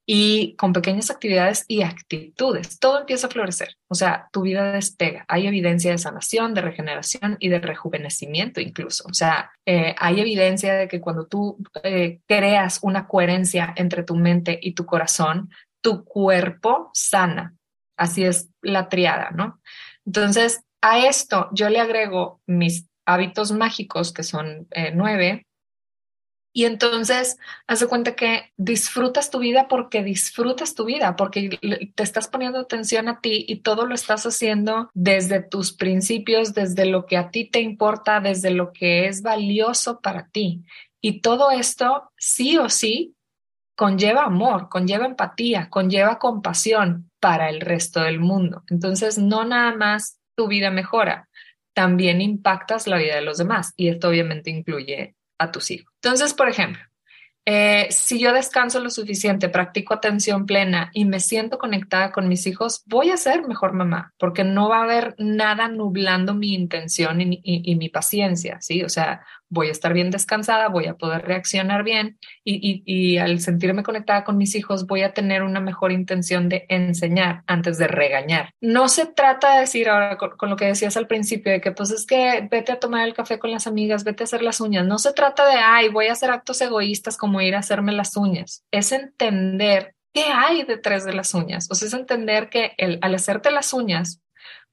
[0.10, 3.76] y con pequeñas actividades y actitudes, todo empieza a florecer.
[3.90, 5.26] O sea, tu vida despega.
[5.28, 9.04] Hay evidencia de sanación, de regeneración y de rejuvenecimiento incluso.
[9.10, 14.16] O sea, eh, hay evidencia de que cuando tú eh, creas una coherencia entre tu
[14.16, 15.50] mente y tu corazón,
[15.82, 17.56] tu cuerpo sana.
[17.98, 19.60] Así es la triada, ¿no?
[20.06, 25.47] Entonces, a esto yo le agrego mis hábitos mágicos, que son eh, nueve,
[26.58, 31.60] Y entonces, haz de cuenta que disfrutas tu vida porque disfrutas tu vida, porque
[31.94, 36.88] te estás poniendo atención a ti y todo lo estás haciendo desde tus principios, desde
[36.88, 40.64] lo que a ti te importa, desde lo que es valioso para ti.
[41.00, 43.16] Y todo esto, sí o sí,
[43.76, 48.64] conlleva amor, conlleva empatía, conlleva compasión para el resto del mundo.
[48.72, 51.30] Entonces, no nada más tu vida mejora,
[51.76, 55.94] también impactas la vida de los demás y esto obviamente incluye a tus hijos.
[56.02, 56.82] Entonces, por ejemplo,
[57.50, 62.46] eh, si yo descanso lo suficiente, practico atención plena y me siento conectada con mis
[62.46, 67.22] hijos, voy a ser mejor mamá, porque no va a haber nada nublando mi intención
[67.22, 68.84] y, y mi paciencia, ¿sí?
[68.84, 73.84] O sea, voy a estar bien descansada, voy a poder reaccionar bien y, al sentirme
[73.84, 78.52] conectada con mis hijos voy a tener una mejor intención de enseñar antes de regañar.
[78.62, 81.92] No se trata de decir ahora con, lo que decías al principio de que pues
[81.92, 84.86] es que vete a tomar el café con las amigas, vete a hacer las uñas.
[84.86, 88.16] No se trata de, ay, voy a hacer actos egoístas como ir a hacerme las
[88.18, 88.64] uñas.
[88.72, 91.68] Es entender qué hay detrás de las uñas.
[91.70, 94.22] O sea, es entender que al hacerte las uñas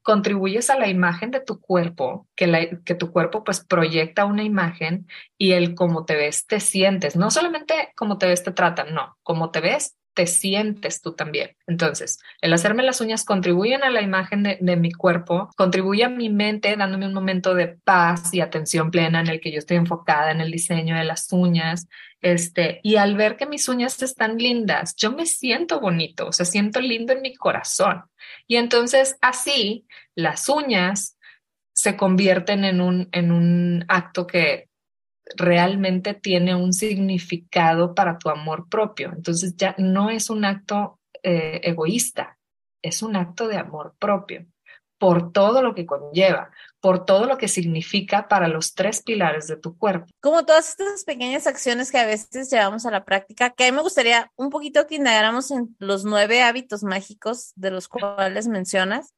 [0.05, 5.07] contribuyes a la imagen de tu cuerpo, que, que tu cuerpo pues proyecta una imagen
[5.35, 9.17] y el cómo te ves, te sientes, no solamente cómo te ves, te tratan, no,
[9.23, 11.55] cómo te ves, te sientes tú también.
[11.67, 16.09] Entonces, el hacerme las uñas contribuyen a la imagen de, de, mi cuerpo, contribuye a
[16.09, 19.77] mi mente dándome un momento de paz y atención plena en el que yo estoy
[19.77, 21.87] enfocada en el diseño de las uñas.
[22.21, 26.45] Este, y al ver que mis uñas están lindas, yo me siento bonito, o sea,
[26.45, 28.05] siento lindo en mi corazón.
[28.47, 31.17] Y entonces así las uñas
[31.75, 34.69] se convierten en un, en un acto que
[35.35, 39.11] realmente tiene un significado para tu amor propio.
[39.15, 42.37] Entonces ya no es un acto eh, egoísta,
[42.81, 44.45] es un acto de amor propio
[44.97, 49.57] por todo lo que conlleva, por todo lo que significa para los tres pilares de
[49.57, 50.07] tu cuerpo.
[50.21, 53.75] Como todas estas pequeñas acciones que a veces llevamos a la práctica, que a mí
[53.75, 59.13] me gustaría un poquito que indagáramos en los nueve hábitos mágicos de los cuales mencionas,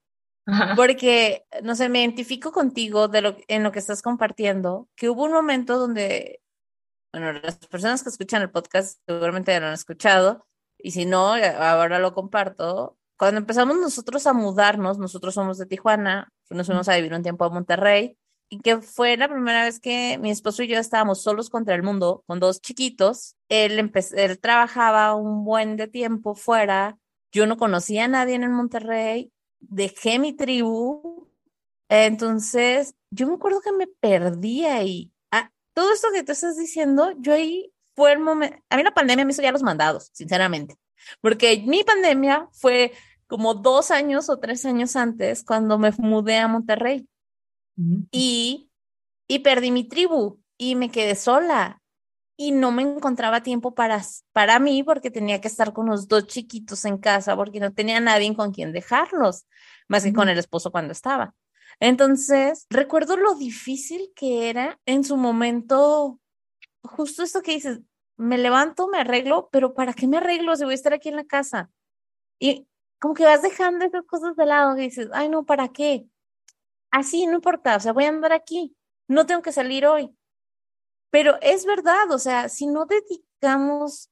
[0.76, 5.26] porque, no sé, me identifico contigo de lo, en lo que estás compartiendo, que hubo
[5.26, 6.42] un momento donde,
[7.14, 11.34] bueno, las personas que escuchan el podcast seguramente ya lo han escuchado, y si no,
[11.34, 16.96] ahora lo comparto, cuando empezamos nosotros a mudarnos, nosotros somos de Tijuana, nos fuimos a
[16.96, 18.18] vivir un tiempo a Monterrey,
[18.50, 21.84] y que fue la primera vez que mi esposo y yo estábamos solos contra el
[21.84, 23.36] mundo, con dos chiquitos.
[23.50, 26.98] Él, él trabajaba un buen de tiempo fuera,
[27.34, 31.30] yo no conocía a nadie en Monterrey, dejé mi tribu,
[31.90, 35.12] entonces yo me acuerdo que me perdí ahí.
[35.32, 38.94] Ah, todo esto que tú estás diciendo, yo ahí fue el momento, a mí la
[38.94, 40.76] pandemia me hizo ya los mandados, sinceramente,
[41.22, 42.94] porque mi pandemia fue
[43.28, 47.08] como dos años o tres años antes cuando me mudé a Monterrey.
[48.12, 48.72] Y,
[49.28, 51.80] y perdí mi tribu y me quedé sola
[52.38, 56.28] y no me encontraba tiempo para, para mí porque tenía que estar con los dos
[56.28, 59.48] chiquitos en casa porque no tenía nadie con quien dejarlos,
[59.88, 61.36] más que con el esposo cuando estaba.
[61.80, 66.20] Entonces, recuerdo lo difícil que era en su momento,
[66.84, 67.82] justo esto que dices,
[68.18, 71.16] me levanto, me arreglo, pero ¿para qué me arreglo si voy a estar aquí en
[71.18, 71.72] la casa?
[72.40, 72.68] Y
[73.00, 76.08] como que vas dejando esas cosas de lado y dices, ay, no, ¿para qué?
[76.92, 78.76] Así, no importa, o sea, voy a andar aquí,
[79.08, 80.17] no tengo que salir hoy.
[81.10, 84.10] Pero es verdad, o sea, si no dedicamos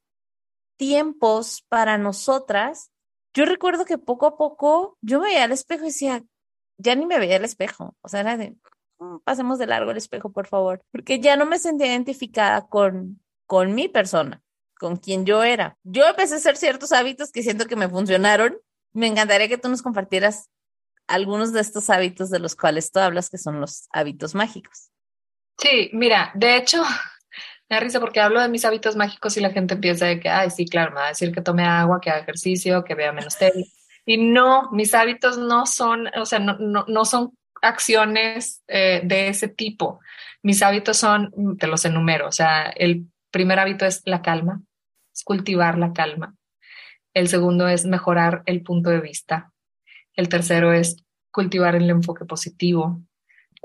[0.77, 2.91] tiempos para nosotras,
[3.33, 6.23] yo recuerdo que poco a poco yo me veía al espejo y decía,
[6.77, 8.55] ya ni me veía al espejo, o sea, era de,
[9.23, 13.75] pasemos de largo el espejo, por favor, porque ya no me sentía identificada con, con
[13.75, 14.41] mi persona,
[14.79, 15.77] con quien yo era.
[15.83, 18.57] Yo empecé a hacer ciertos hábitos que siento que me funcionaron.
[18.93, 20.49] Me encantaría que tú nos compartieras
[21.07, 24.91] algunos de estos hábitos de los cuales tú hablas, que son los hábitos mágicos.
[25.57, 26.83] Sí, mira, de hecho,
[27.69, 30.29] me da risa porque hablo de mis hábitos mágicos y la gente empieza de que,
[30.29, 33.11] ay, sí, claro, me va a decir que tome agua, que haga ejercicio, que vea
[33.11, 33.65] menos tele.
[34.05, 39.29] Y no, mis hábitos no son, o sea, no, no, no son acciones eh, de
[39.29, 39.99] ese tipo.
[40.43, 44.61] Mis hábitos son, te los enumero, o sea, el primer hábito es la calma,
[45.13, 46.35] es cultivar la calma.
[47.13, 49.51] El segundo es mejorar el punto de vista.
[50.13, 50.97] El tercero es
[51.31, 53.01] cultivar el enfoque positivo.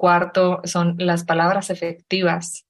[0.00, 2.64] Cuarto son las palabras efectivas.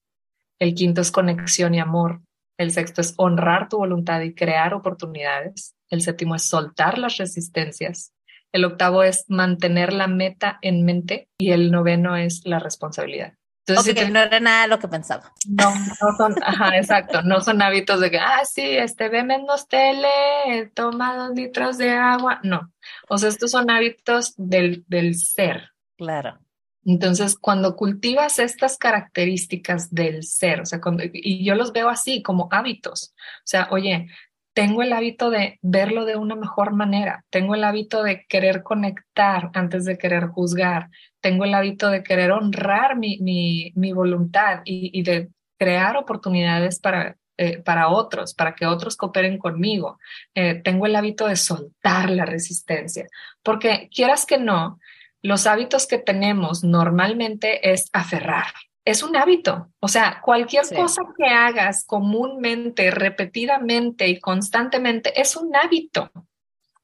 [0.59, 2.23] El quinto es conexión y amor.
[2.59, 5.77] El sexto es honrar tu voluntad y crear oportunidades.
[5.91, 8.13] El séptimo es soltar las resistencias.
[8.51, 13.35] El octavo es mantener la meta en mente y el noveno es la responsabilidad.
[13.65, 15.33] Entonces, no era nada lo que pensaba.
[15.47, 19.69] No, no son, ajá, exacto, no son hábitos de que, ah, sí, este, ve menos
[19.69, 22.41] tele, toma dos litros de agua.
[22.43, 22.73] No,
[23.09, 25.71] o sea, estos son hábitos del, del ser.
[25.97, 26.41] Claro.
[26.85, 30.81] Entonces, cuando cultivas estas características del ser, o sea,
[31.13, 34.09] y yo los veo así como hábitos, o sea, oye,
[34.55, 39.51] tengo el hábito de verlo de una mejor manera, tengo el hábito de querer conectar
[39.55, 40.91] antes de querer juzgar,
[41.21, 47.59] tengo el hábito de querer honrar mi, mi, voluntad y, de crear oportunidades para, eh,
[47.59, 49.99] para otros, para que otros cooperen conmigo.
[50.35, 53.07] Eh, tengo el hábito de soltar la resistencia,
[53.43, 54.79] porque quieras que no,
[55.23, 58.53] los hábitos que tenemos normalmente es aferrar.
[58.85, 65.55] Es un hábito, o sea, cualquier cosa que hagas comúnmente, repetidamente y constantemente es un
[65.55, 66.11] hábito.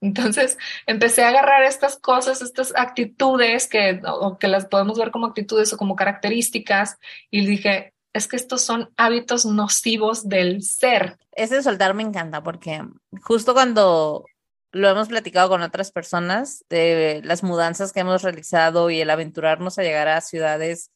[0.01, 4.01] Entonces empecé a agarrar estas cosas, estas actitudes que,
[4.39, 6.99] que las podemos ver como actitudes o como características
[7.31, 11.19] y dije, es que estos son hábitos nocivos del ser.
[11.33, 12.83] Ese soltar me encanta porque
[13.23, 14.25] justo cuando
[14.77, 19.79] lo hemos platicado con otras personas de las mudanzas que hemos realizado y el aventurarnos
[19.79, 20.91] a llegar a ciudades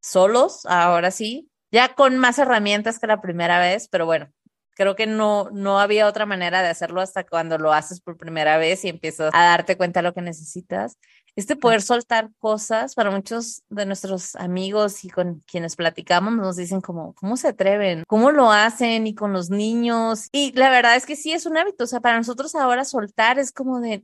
[0.00, 4.32] solos, ahora sí, ya con más herramientas que la primera vez, pero bueno,
[4.70, 8.58] creo que no, no había otra manera de hacerlo hasta cuando lo haces por primera
[8.58, 10.98] vez y empiezas a darte cuenta de lo que necesitas
[11.36, 16.80] este poder soltar cosas para muchos de nuestros amigos y con quienes platicamos nos dicen
[16.80, 18.04] como, ¿cómo se atreven?
[18.06, 19.06] ¿Cómo lo hacen?
[19.06, 20.28] Y con los niños.
[20.32, 21.84] Y la verdad es que sí es un hábito.
[21.84, 24.02] O sea, para nosotros ahora soltar es como de,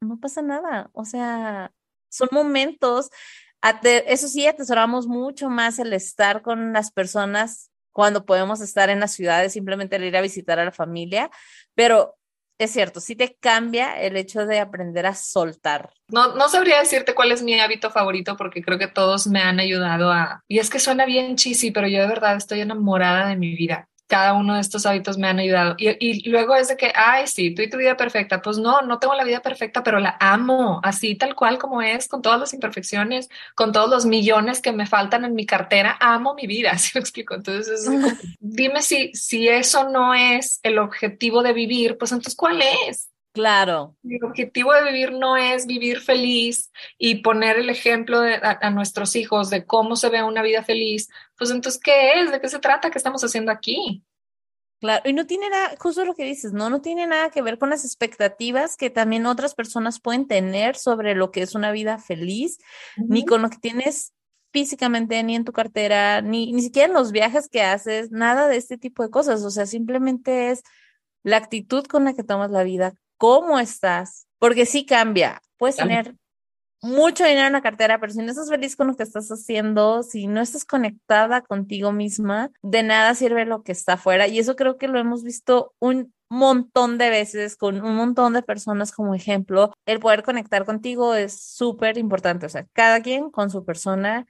[0.00, 0.90] no pasa nada.
[0.92, 1.72] O sea,
[2.10, 3.08] son momentos.
[3.82, 9.12] Eso sí, atesoramos mucho más el estar con las personas cuando podemos estar en las
[9.12, 11.30] ciudades, simplemente el ir a visitar a la familia,
[11.74, 12.16] pero
[12.58, 15.90] es cierto, sí te cambia el hecho de aprender a soltar.
[16.08, 19.58] No, no sabría decirte cuál es mi hábito favorito porque creo que todos me han
[19.60, 20.42] ayudado a...
[20.48, 23.88] Y es que suena bien cheesy, pero yo de verdad estoy enamorada de mi vida
[24.06, 25.76] cada uno de estos hábitos me han ayudado.
[25.78, 28.42] Y, luego es de que, ay, sí, tú y tu vida perfecta.
[28.42, 32.08] Pues no, no tengo la vida perfecta, pero la amo así tal cual como es,
[32.08, 35.96] con todas las imperfecciones, con todos los millones que me faltan en mi cartera.
[36.00, 37.34] Amo mi vida, así lo explico.
[37.34, 37.88] Entonces,
[38.40, 43.08] dime si, si eso no es el objetivo de vivir, pues entonces, ¿cuál es?
[43.34, 43.96] Claro.
[44.04, 49.50] El objetivo de vivir no es vivir feliz y poner el ejemplo a, nuestros hijos
[49.50, 51.10] de cómo se ve una vida feliz.
[51.36, 52.30] Pues entonces, ¿qué es?
[52.30, 52.92] ¿De qué se trata?
[52.92, 54.04] ¿Qué estamos haciendo aquí?
[54.80, 56.70] Claro, y no tiene nada, justo lo que dices, ¿no?
[56.70, 61.16] No tiene nada que ver con las expectativas que también otras personas pueden tener sobre
[61.16, 62.58] lo que es una vida feliz,
[62.96, 64.12] ni con lo que tienes
[64.52, 68.58] físicamente, ni en tu cartera, ni, ni siquiera en los viajes que haces, nada de
[68.58, 69.42] este tipo de cosas.
[69.42, 70.62] O sea, simplemente es
[71.24, 72.94] la actitud con la que tomas la vida,
[73.24, 75.40] cómo estás, porque sí cambia.
[75.56, 76.14] Puedes tener
[76.82, 80.02] mucho dinero en la cartera, pero si no estás feliz con lo que estás haciendo,
[80.02, 84.28] si no estás conectada contigo misma, de nada sirve lo que está afuera.
[84.28, 88.42] Y eso creo que lo hemos visto un montón de veces con un montón de
[88.42, 89.72] personas como ejemplo.
[89.86, 92.44] El poder conectar contigo es súper importante.
[92.44, 94.26] O sea, cada quien con su persona.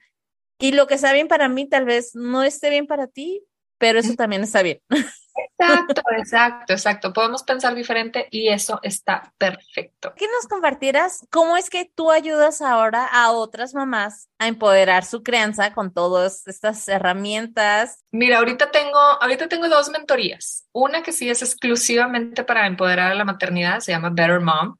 [0.57, 3.43] Y lo que está bien para mí tal vez no esté bien para ti,
[3.77, 4.79] pero eso también está bien.
[5.57, 7.13] Exacto, exacto, exacto.
[7.13, 10.13] Podemos pensar diferente y eso está perfecto.
[10.15, 11.25] ¿Qué nos compartieras?
[11.31, 16.47] ¿Cómo es que tú ayudas ahora a otras mamás a empoderar su crianza con todas
[16.47, 18.03] estas herramientas?
[18.11, 20.67] Mira, ahorita tengo, ahorita tengo dos mentorías.
[20.73, 24.77] Una que sí es exclusivamente para empoderar a la maternidad, se llama Better Mom.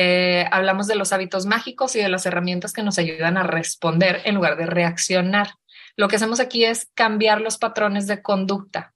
[0.00, 4.22] Eh, hablamos de los hábitos mágicos y de las herramientas que nos ayudan a responder
[4.24, 5.50] en lugar de reaccionar.
[5.96, 8.94] Lo que hacemos aquí es cambiar los patrones de conducta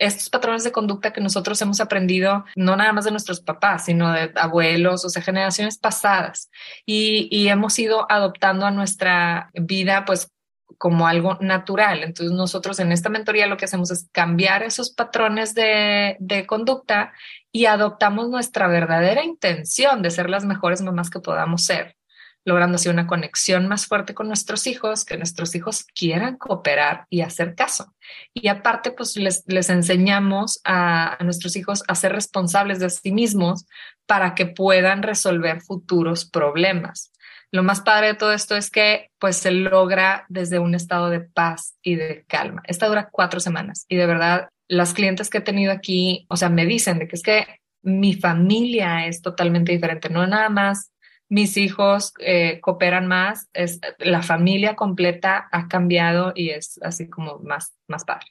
[0.00, 4.12] estos patrones de conducta que nosotros hemos aprendido, no nada más de nuestros papás, sino
[4.12, 6.50] de abuelos, o sea, generaciones pasadas,
[6.86, 10.32] y, y hemos ido adoptando a nuestra vida, pues
[10.78, 12.02] como algo natural.
[12.02, 17.12] Entonces nosotros en esta mentoría lo que hacemos es cambiar esos patrones de, de, conducta
[17.52, 21.96] y adoptamos nuestra verdadera intención de ser las mejores mamás que podamos ser
[22.44, 27.20] logrando así una conexión más fuerte con nuestros hijos, que nuestros hijos quieran cooperar y
[27.20, 27.94] hacer caso.
[28.34, 33.66] Y aparte, pues les, les enseñamos a, nuestros hijos a ser responsables de sí mismos
[34.06, 37.12] para que puedan resolver futuros problemas.
[37.52, 41.20] Lo más padre de todo esto es que pues se logra desde un estado de
[41.20, 42.62] paz y de calma.
[42.64, 46.48] Esta dura cuatro semanas y de verdad las clientes que he tenido aquí, o sea,
[46.48, 47.46] me dicen de que es que
[47.82, 50.92] mi familia es totalmente diferente, no nada más
[51.30, 57.38] mis hijos eh, cooperan más, es, la familia completa ha cambiado y es así como
[57.38, 58.26] más, más padre.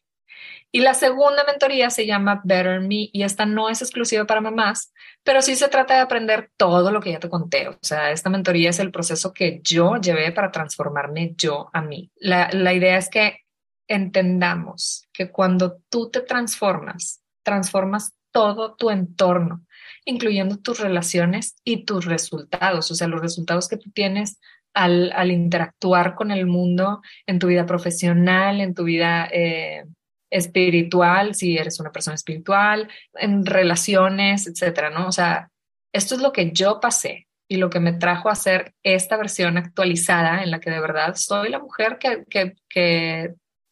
[0.72, 4.94] Y la segunda mentoría se llama Better Me y esta no es exclusiva para mamás,
[5.24, 7.70] pero sí se trata de aprender todo lo que ya te conté.
[7.70, 12.12] O sea, esta mentoría es el proceso que yo llevé para transformarme yo a mí.
[12.18, 13.40] La, la idea es que
[13.88, 19.64] entendamos que cuando tú te transformas, transformas todo tu entorno
[20.10, 22.92] incluyendo tus relaciones y tus resultados.
[22.92, 24.40] O sea, los resultados que tú tienes
[24.74, 29.86] al, interactuar con el mundo en tu vida profesional, en tu vida eh,
[30.30, 35.08] espiritual, si eres una persona espiritual, en relaciones, etcétera, ¿no?
[35.08, 35.50] O sea,
[35.94, 39.58] esto es lo que yo pasé y lo que me trajo a ser esta versión
[39.58, 42.54] actualizada en la que de verdad soy la mujer que, que,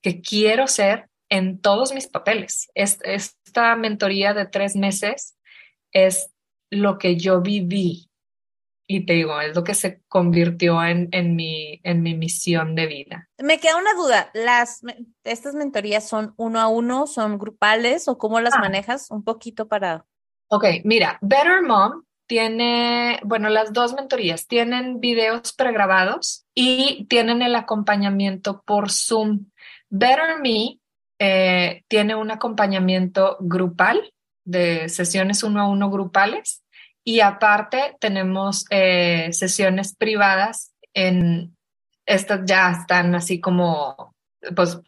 [0.02, 2.70] que quiero ser en todos mis papeles.
[2.74, 5.38] esta mentoría de tres meses
[5.92, 6.32] es
[6.70, 8.08] lo que yo viví
[8.90, 12.88] y te digo, es lo que se convirtió en, en, mi, en mi misión de
[12.88, 13.30] vida.
[13.38, 14.82] Me queda una duda, ¿las,
[15.26, 18.60] ¿estas mentorías son uno a uno, son grupales o cómo las ah.
[18.60, 19.12] manejas?
[19.12, 20.06] Un poquito para...
[20.48, 27.56] Ok, mira, Better Mom tiene, bueno, las dos mentorías tienen videos pregrabados y tienen el
[27.56, 29.48] acompañamiento por Zoom.
[29.90, 30.80] Better Me
[31.20, 34.14] eh, tiene un acompañamiento grupal
[34.46, 36.64] de sesiones uno a uno grupales
[37.04, 41.56] y aparte tenemos eh, sesiones privadas en
[42.06, 44.16] estas ya están así como
[44.56, 44.80] pues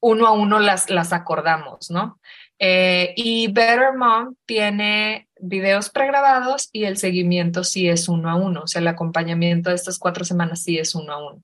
[0.00, 2.20] uno a uno las, las acordamos, ¿no?
[2.58, 8.62] Eh, y Better Mom tiene videos pregrabados y el seguimiento sí es uno a uno,
[8.64, 11.42] o sea, el acompañamiento de estas cuatro semanas sí es uno a uno.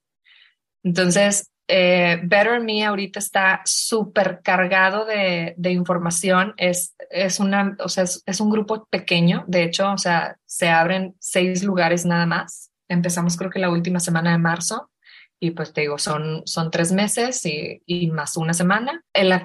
[0.83, 6.53] Entonces, eh, Better Me ahorita está súper cargado de, información.
[6.57, 9.45] Es, es, una, o sea, es, un grupo pequeño.
[9.47, 12.71] De hecho, o sea, se abren seis lugares nada más.
[12.89, 14.91] Empezamos creo que la última semana de marzo
[15.43, 19.03] y pues te digo, son, son tres meses y, y más una semana.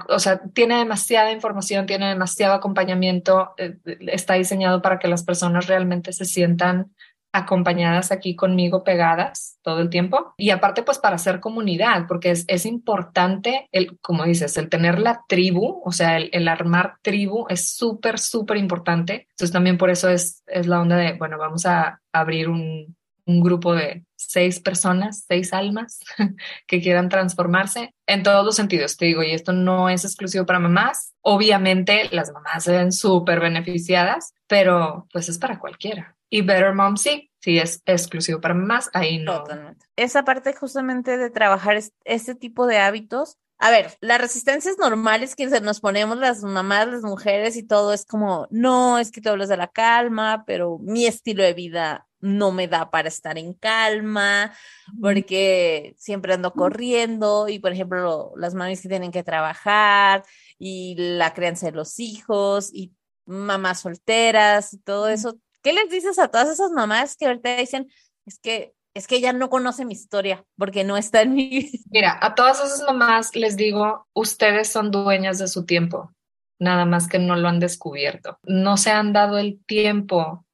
[0.09, 5.67] o sea, tiene demasiada información, tiene demasiado acompañamiento, eh, está diseñado para que las personas
[5.67, 6.93] realmente se sientan
[7.35, 10.33] acompañadas aquí conmigo pegadas todo el tiempo.
[10.37, 14.99] Y aparte pues para hacer comunidad porque es, es importante el como dices el tener
[14.99, 19.27] la tribu o sea el, armar tribu es súper súper importante.
[19.31, 23.41] Entonces también por eso es, es la onda de bueno vamos a abrir un, un
[23.41, 25.99] grupo de seis personas, seis almas
[26.67, 28.97] que quieran transformarse en todos los sentidos.
[28.97, 31.13] Te digo, y esto no es exclusivo para mamás.
[31.21, 36.15] Obviamente las mamás se ven súper beneficiadas, pero pues es para cualquiera.
[36.29, 39.43] Y Better Mom sí, sí es exclusivo para mamás, ahí no.
[39.43, 39.85] Totalmente.
[39.95, 45.47] Esa parte justamente de trabajar este tipo de hábitos a ver, las resistencias normales que
[45.61, 49.49] nos ponemos las mamás, las mujeres y todo es como, no, es que tú hablas
[49.49, 54.53] de la calma, pero mi estilo de vida no me da para estar en calma,
[54.99, 60.23] porque siempre ando corriendo y, por ejemplo, las mamás que tienen que trabajar
[60.59, 62.93] y la crianza de los hijos y
[63.25, 65.37] mamás solteras y todo eso.
[65.61, 67.87] ¿Qué les dices a todas esas mamás que ahorita dicen,
[68.25, 72.17] es que es que ella no conoce mi historia porque no está en mi Mira,
[72.21, 76.13] a todas esas mamás les digo, ustedes son dueñas de su tiempo,
[76.59, 78.39] nada más que no lo han descubierto.
[78.43, 80.45] No se han dado el tiempo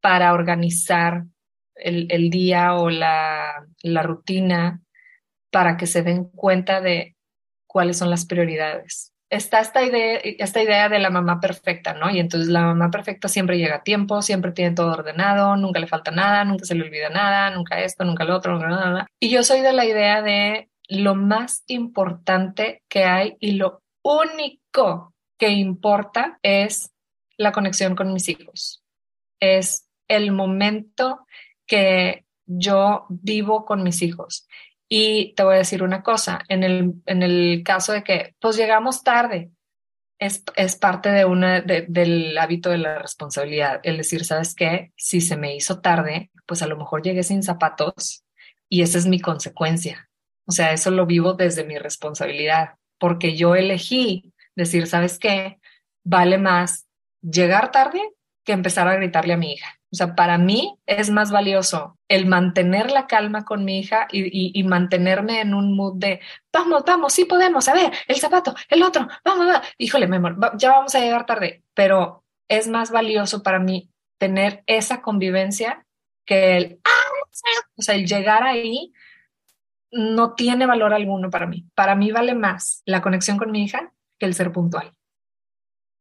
[0.00, 1.24] para organizar
[1.74, 4.80] el, día o la, la rutina
[5.50, 7.16] para que se den cuenta de
[7.66, 9.13] cuáles son las prioridades.
[9.34, 12.08] Está esta idea, esta idea de la mamá perfecta, ¿no?
[12.08, 15.88] Y entonces la mamá perfecta siempre llega a tiempo, siempre tiene todo ordenado, nunca le
[15.88, 19.06] falta nada, nunca se le olvida nada, nunca esto, nunca lo otro, nunca nada.
[19.18, 25.12] Y yo soy de la idea de lo más importante que hay y lo único
[25.36, 26.92] que importa es
[27.36, 28.84] la conexión con mis hijos.
[29.40, 31.26] Es el momento
[31.66, 34.46] que yo vivo con mis hijos.
[34.88, 38.56] Y te voy a decir una cosa, en el, en el caso de que pues
[38.56, 39.50] llegamos tarde,
[40.18, 44.92] es, es parte de una, del hábito de la responsabilidad, el decir, ¿sabes qué?
[44.96, 48.24] Si se me hizo tarde, pues a lo mejor llegué sin zapatos
[48.68, 50.08] y esa es mi consecuencia.
[50.46, 55.58] O sea, eso lo vivo desde mi responsabilidad, porque yo elegí decir, ¿sabes qué?
[56.04, 56.86] Vale más
[57.22, 58.00] llegar tarde
[58.44, 59.80] que empezar a gritarle a mi hija.
[59.94, 64.60] O sea, para mí es más valioso el mantener la calma con mi hija y,
[64.64, 66.18] mantenerme en un mood de,
[66.52, 69.68] vamos, vamos, sí podemos, a ver, el zapato, el otro, vamos, vamos.
[69.78, 73.88] híjole, mi amor, ya vamos a llegar tarde, pero es más valioso para mí
[74.18, 75.86] tener esa convivencia
[76.24, 76.80] que el,
[77.76, 78.92] o sea, el llegar ahí
[79.92, 81.68] no tiene valor alguno para mí.
[81.76, 84.92] Para mí vale más la conexión con mi hija que el ser puntual.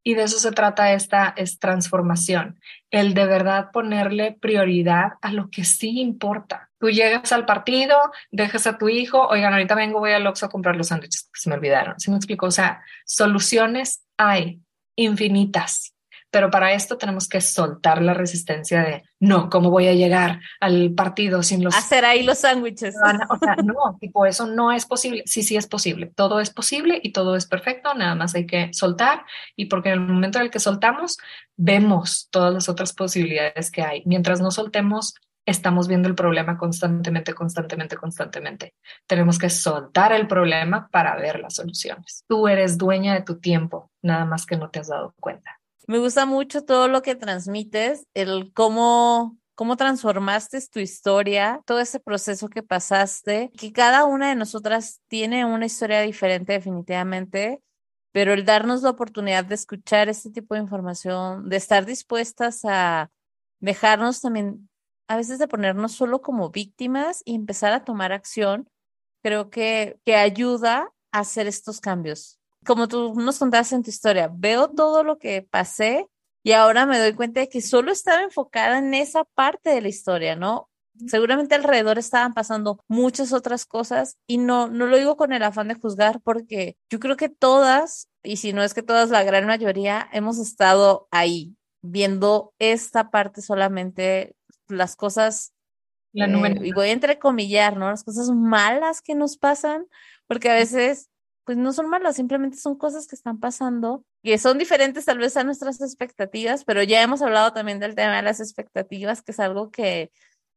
[0.03, 2.59] Y de eso se trata esta es transformación,
[2.91, 6.69] el de verdad ponerle prioridad a lo que sí importa.
[6.77, 7.95] Tú llegas al partido,
[8.29, 11.49] dejas a tu hijo, oigan, ahorita vengo, voy al Oxxo a comprar los sándwiches se
[11.49, 11.97] me olvidaron.
[11.99, 12.45] ¿Sí me explico?
[12.47, 14.59] O sea, soluciones hay
[14.97, 15.92] infinitas.
[16.33, 20.91] Pero para esto tenemos que soltar la resistencia de no, ¿cómo voy a llegar al
[20.95, 21.75] partido sin los.
[21.75, 22.95] Hacer ahí los sándwiches.
[23.29, 25.21] O sea, no, tipo, eso no es posible.
[25.27, 26.11] Sí, sí es posible.
[26.15, 27.93] Todo es posible y todo es perfecto.
[27.93, 29.23] Nada más hay que soltar.
[29.55, 31.17] Y porque en el momento en el que soltamos,
[31.55, 34.01] vemos todas las otras posibilidades que hay.
[34.07, 35.13] Mientras no soltemos,
[35.45, 38.73] estamos viendo el problema constantemente, constantemente, constantemente.
[39.05, 42.25] Tenemos que soltar el problema para ver las soluciones.
[42.27, 45.59] Tú eres dueña de tu tiempo, nada más que no te has dado cuenta.
[45.87, 51.99] Me gusta mucho todo lo que transmites, el cómo cómo transformaste tu historia, todo ese
[51.99, 57.61] proceso que pasaste, que cada una de nosotras tiene una historia diferente definitivamente,
[58.11, 63.11] pero el darnos la oportunidad de escuchar este tipo de información, de estar dispuestas a
[63.59, 64.69] dejarnos también,
[65.07, 68.67] a veces de ponernos solo como víctimas y empezar a tomar acción,
[69.23, 72.39] creo que, que ayuda a hacer estos cambios.
[72.65, 76.07] Como tú nos contaste en tu historia, veo todo lo que pasé
[76.43, 79.87] y ahora me doy cuenta de que solo estaba enfocada en esa parte de la
[79.87, 80.69] historia, ¿no?
[81.07, 85.69] Seguramente alrededor estaban pasando muchas otras cosas y no, no lo digo con el afán
[85.69, 89.47] de juzgar porque yo creo que todas, y si no es que todas, la gran
[89.47, 94.35] mayoría, hemos estado ahí viendo esta parte solamente,
[94.67, 95.53] las cosas,
[96.11, 97.89] la eh, y voy a entrecomillar, ¿no?
[97.89, 99.87] Las cosas malas que nos pasan,
[100.27, 101.09] porque a veces
[101.45, 105.35] pues no son malas, simplemente son cosas que están pasando, que son diferentes tal vez
[105.37, 109.39] a nuestras expectativas, pero ya hemos hablado también del tema de las expectativas, que es
[109.39, 110.11] algo que,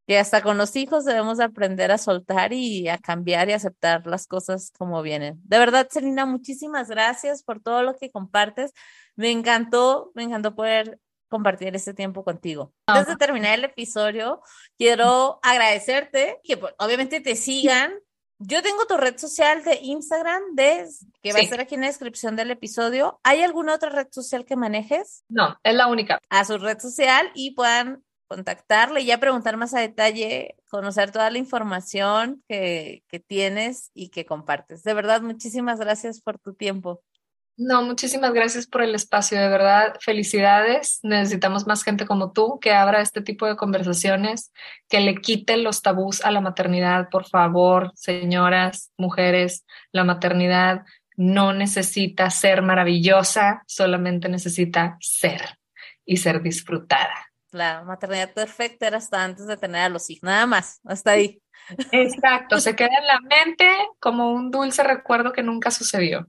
[0.07, 4.27] que hasta con los hijos debemos aprender a soltar y a cambiar y aceptar las
[4.27, 5.41] cosas como vienen.
[5.43, 8.73] De verdad, Celina, muchísimas gracias por todo lo que compartes.
[9.17, 12.73] Me encantó, me encantó poder compartir este tiempo contigo.
[12.87, 14.41] Antes de terminar el episodio,
[14.79, 17.93] quiero agradecerte que pues, obviamente te sigan
[18.39, 20.87] yo tengo tu red social de Instagram, de,
[21.23, 23.21] que va a estar aquí en la descripción del episodio.
[23.23, 25.25] ¿Hay alguna otra red social que manejes?
[25.29, 26.21] No, es la única.
[26.29, 31.31] A su red social y puedan contactarle y ya preguntar más a detalle, conocer toda
[31.31, 34.83] la información que, que tienes y que compartes.
[34.83, 37.03] De verdad, muchísimas gracias por tu tiempo.
[37.59, 41.01] No, muchísimas gracias por el espacio, de verdad, felicidades.
[41.03, 44.53] Necesitamos más gente como tú que abra este tipo de conversaciones,
[44.91, 50.85] que le quite los tabús a la maternidad, por favor, señoras, mujeres, la maternidad
[51.17, 55.59] no necesita ser maravillosa, solamente necesita ser
[56.05, 57.33] y ser disfrutada.
[57.53, 61.41] La maternidad perfecta era hasta antes de tener a los hijos, nada más, hasta ahí.
[61.91, 63.67] Exacto, se queda en la mente
[63.99, 66.29] como un dulce recuerdo que nunca sucedió.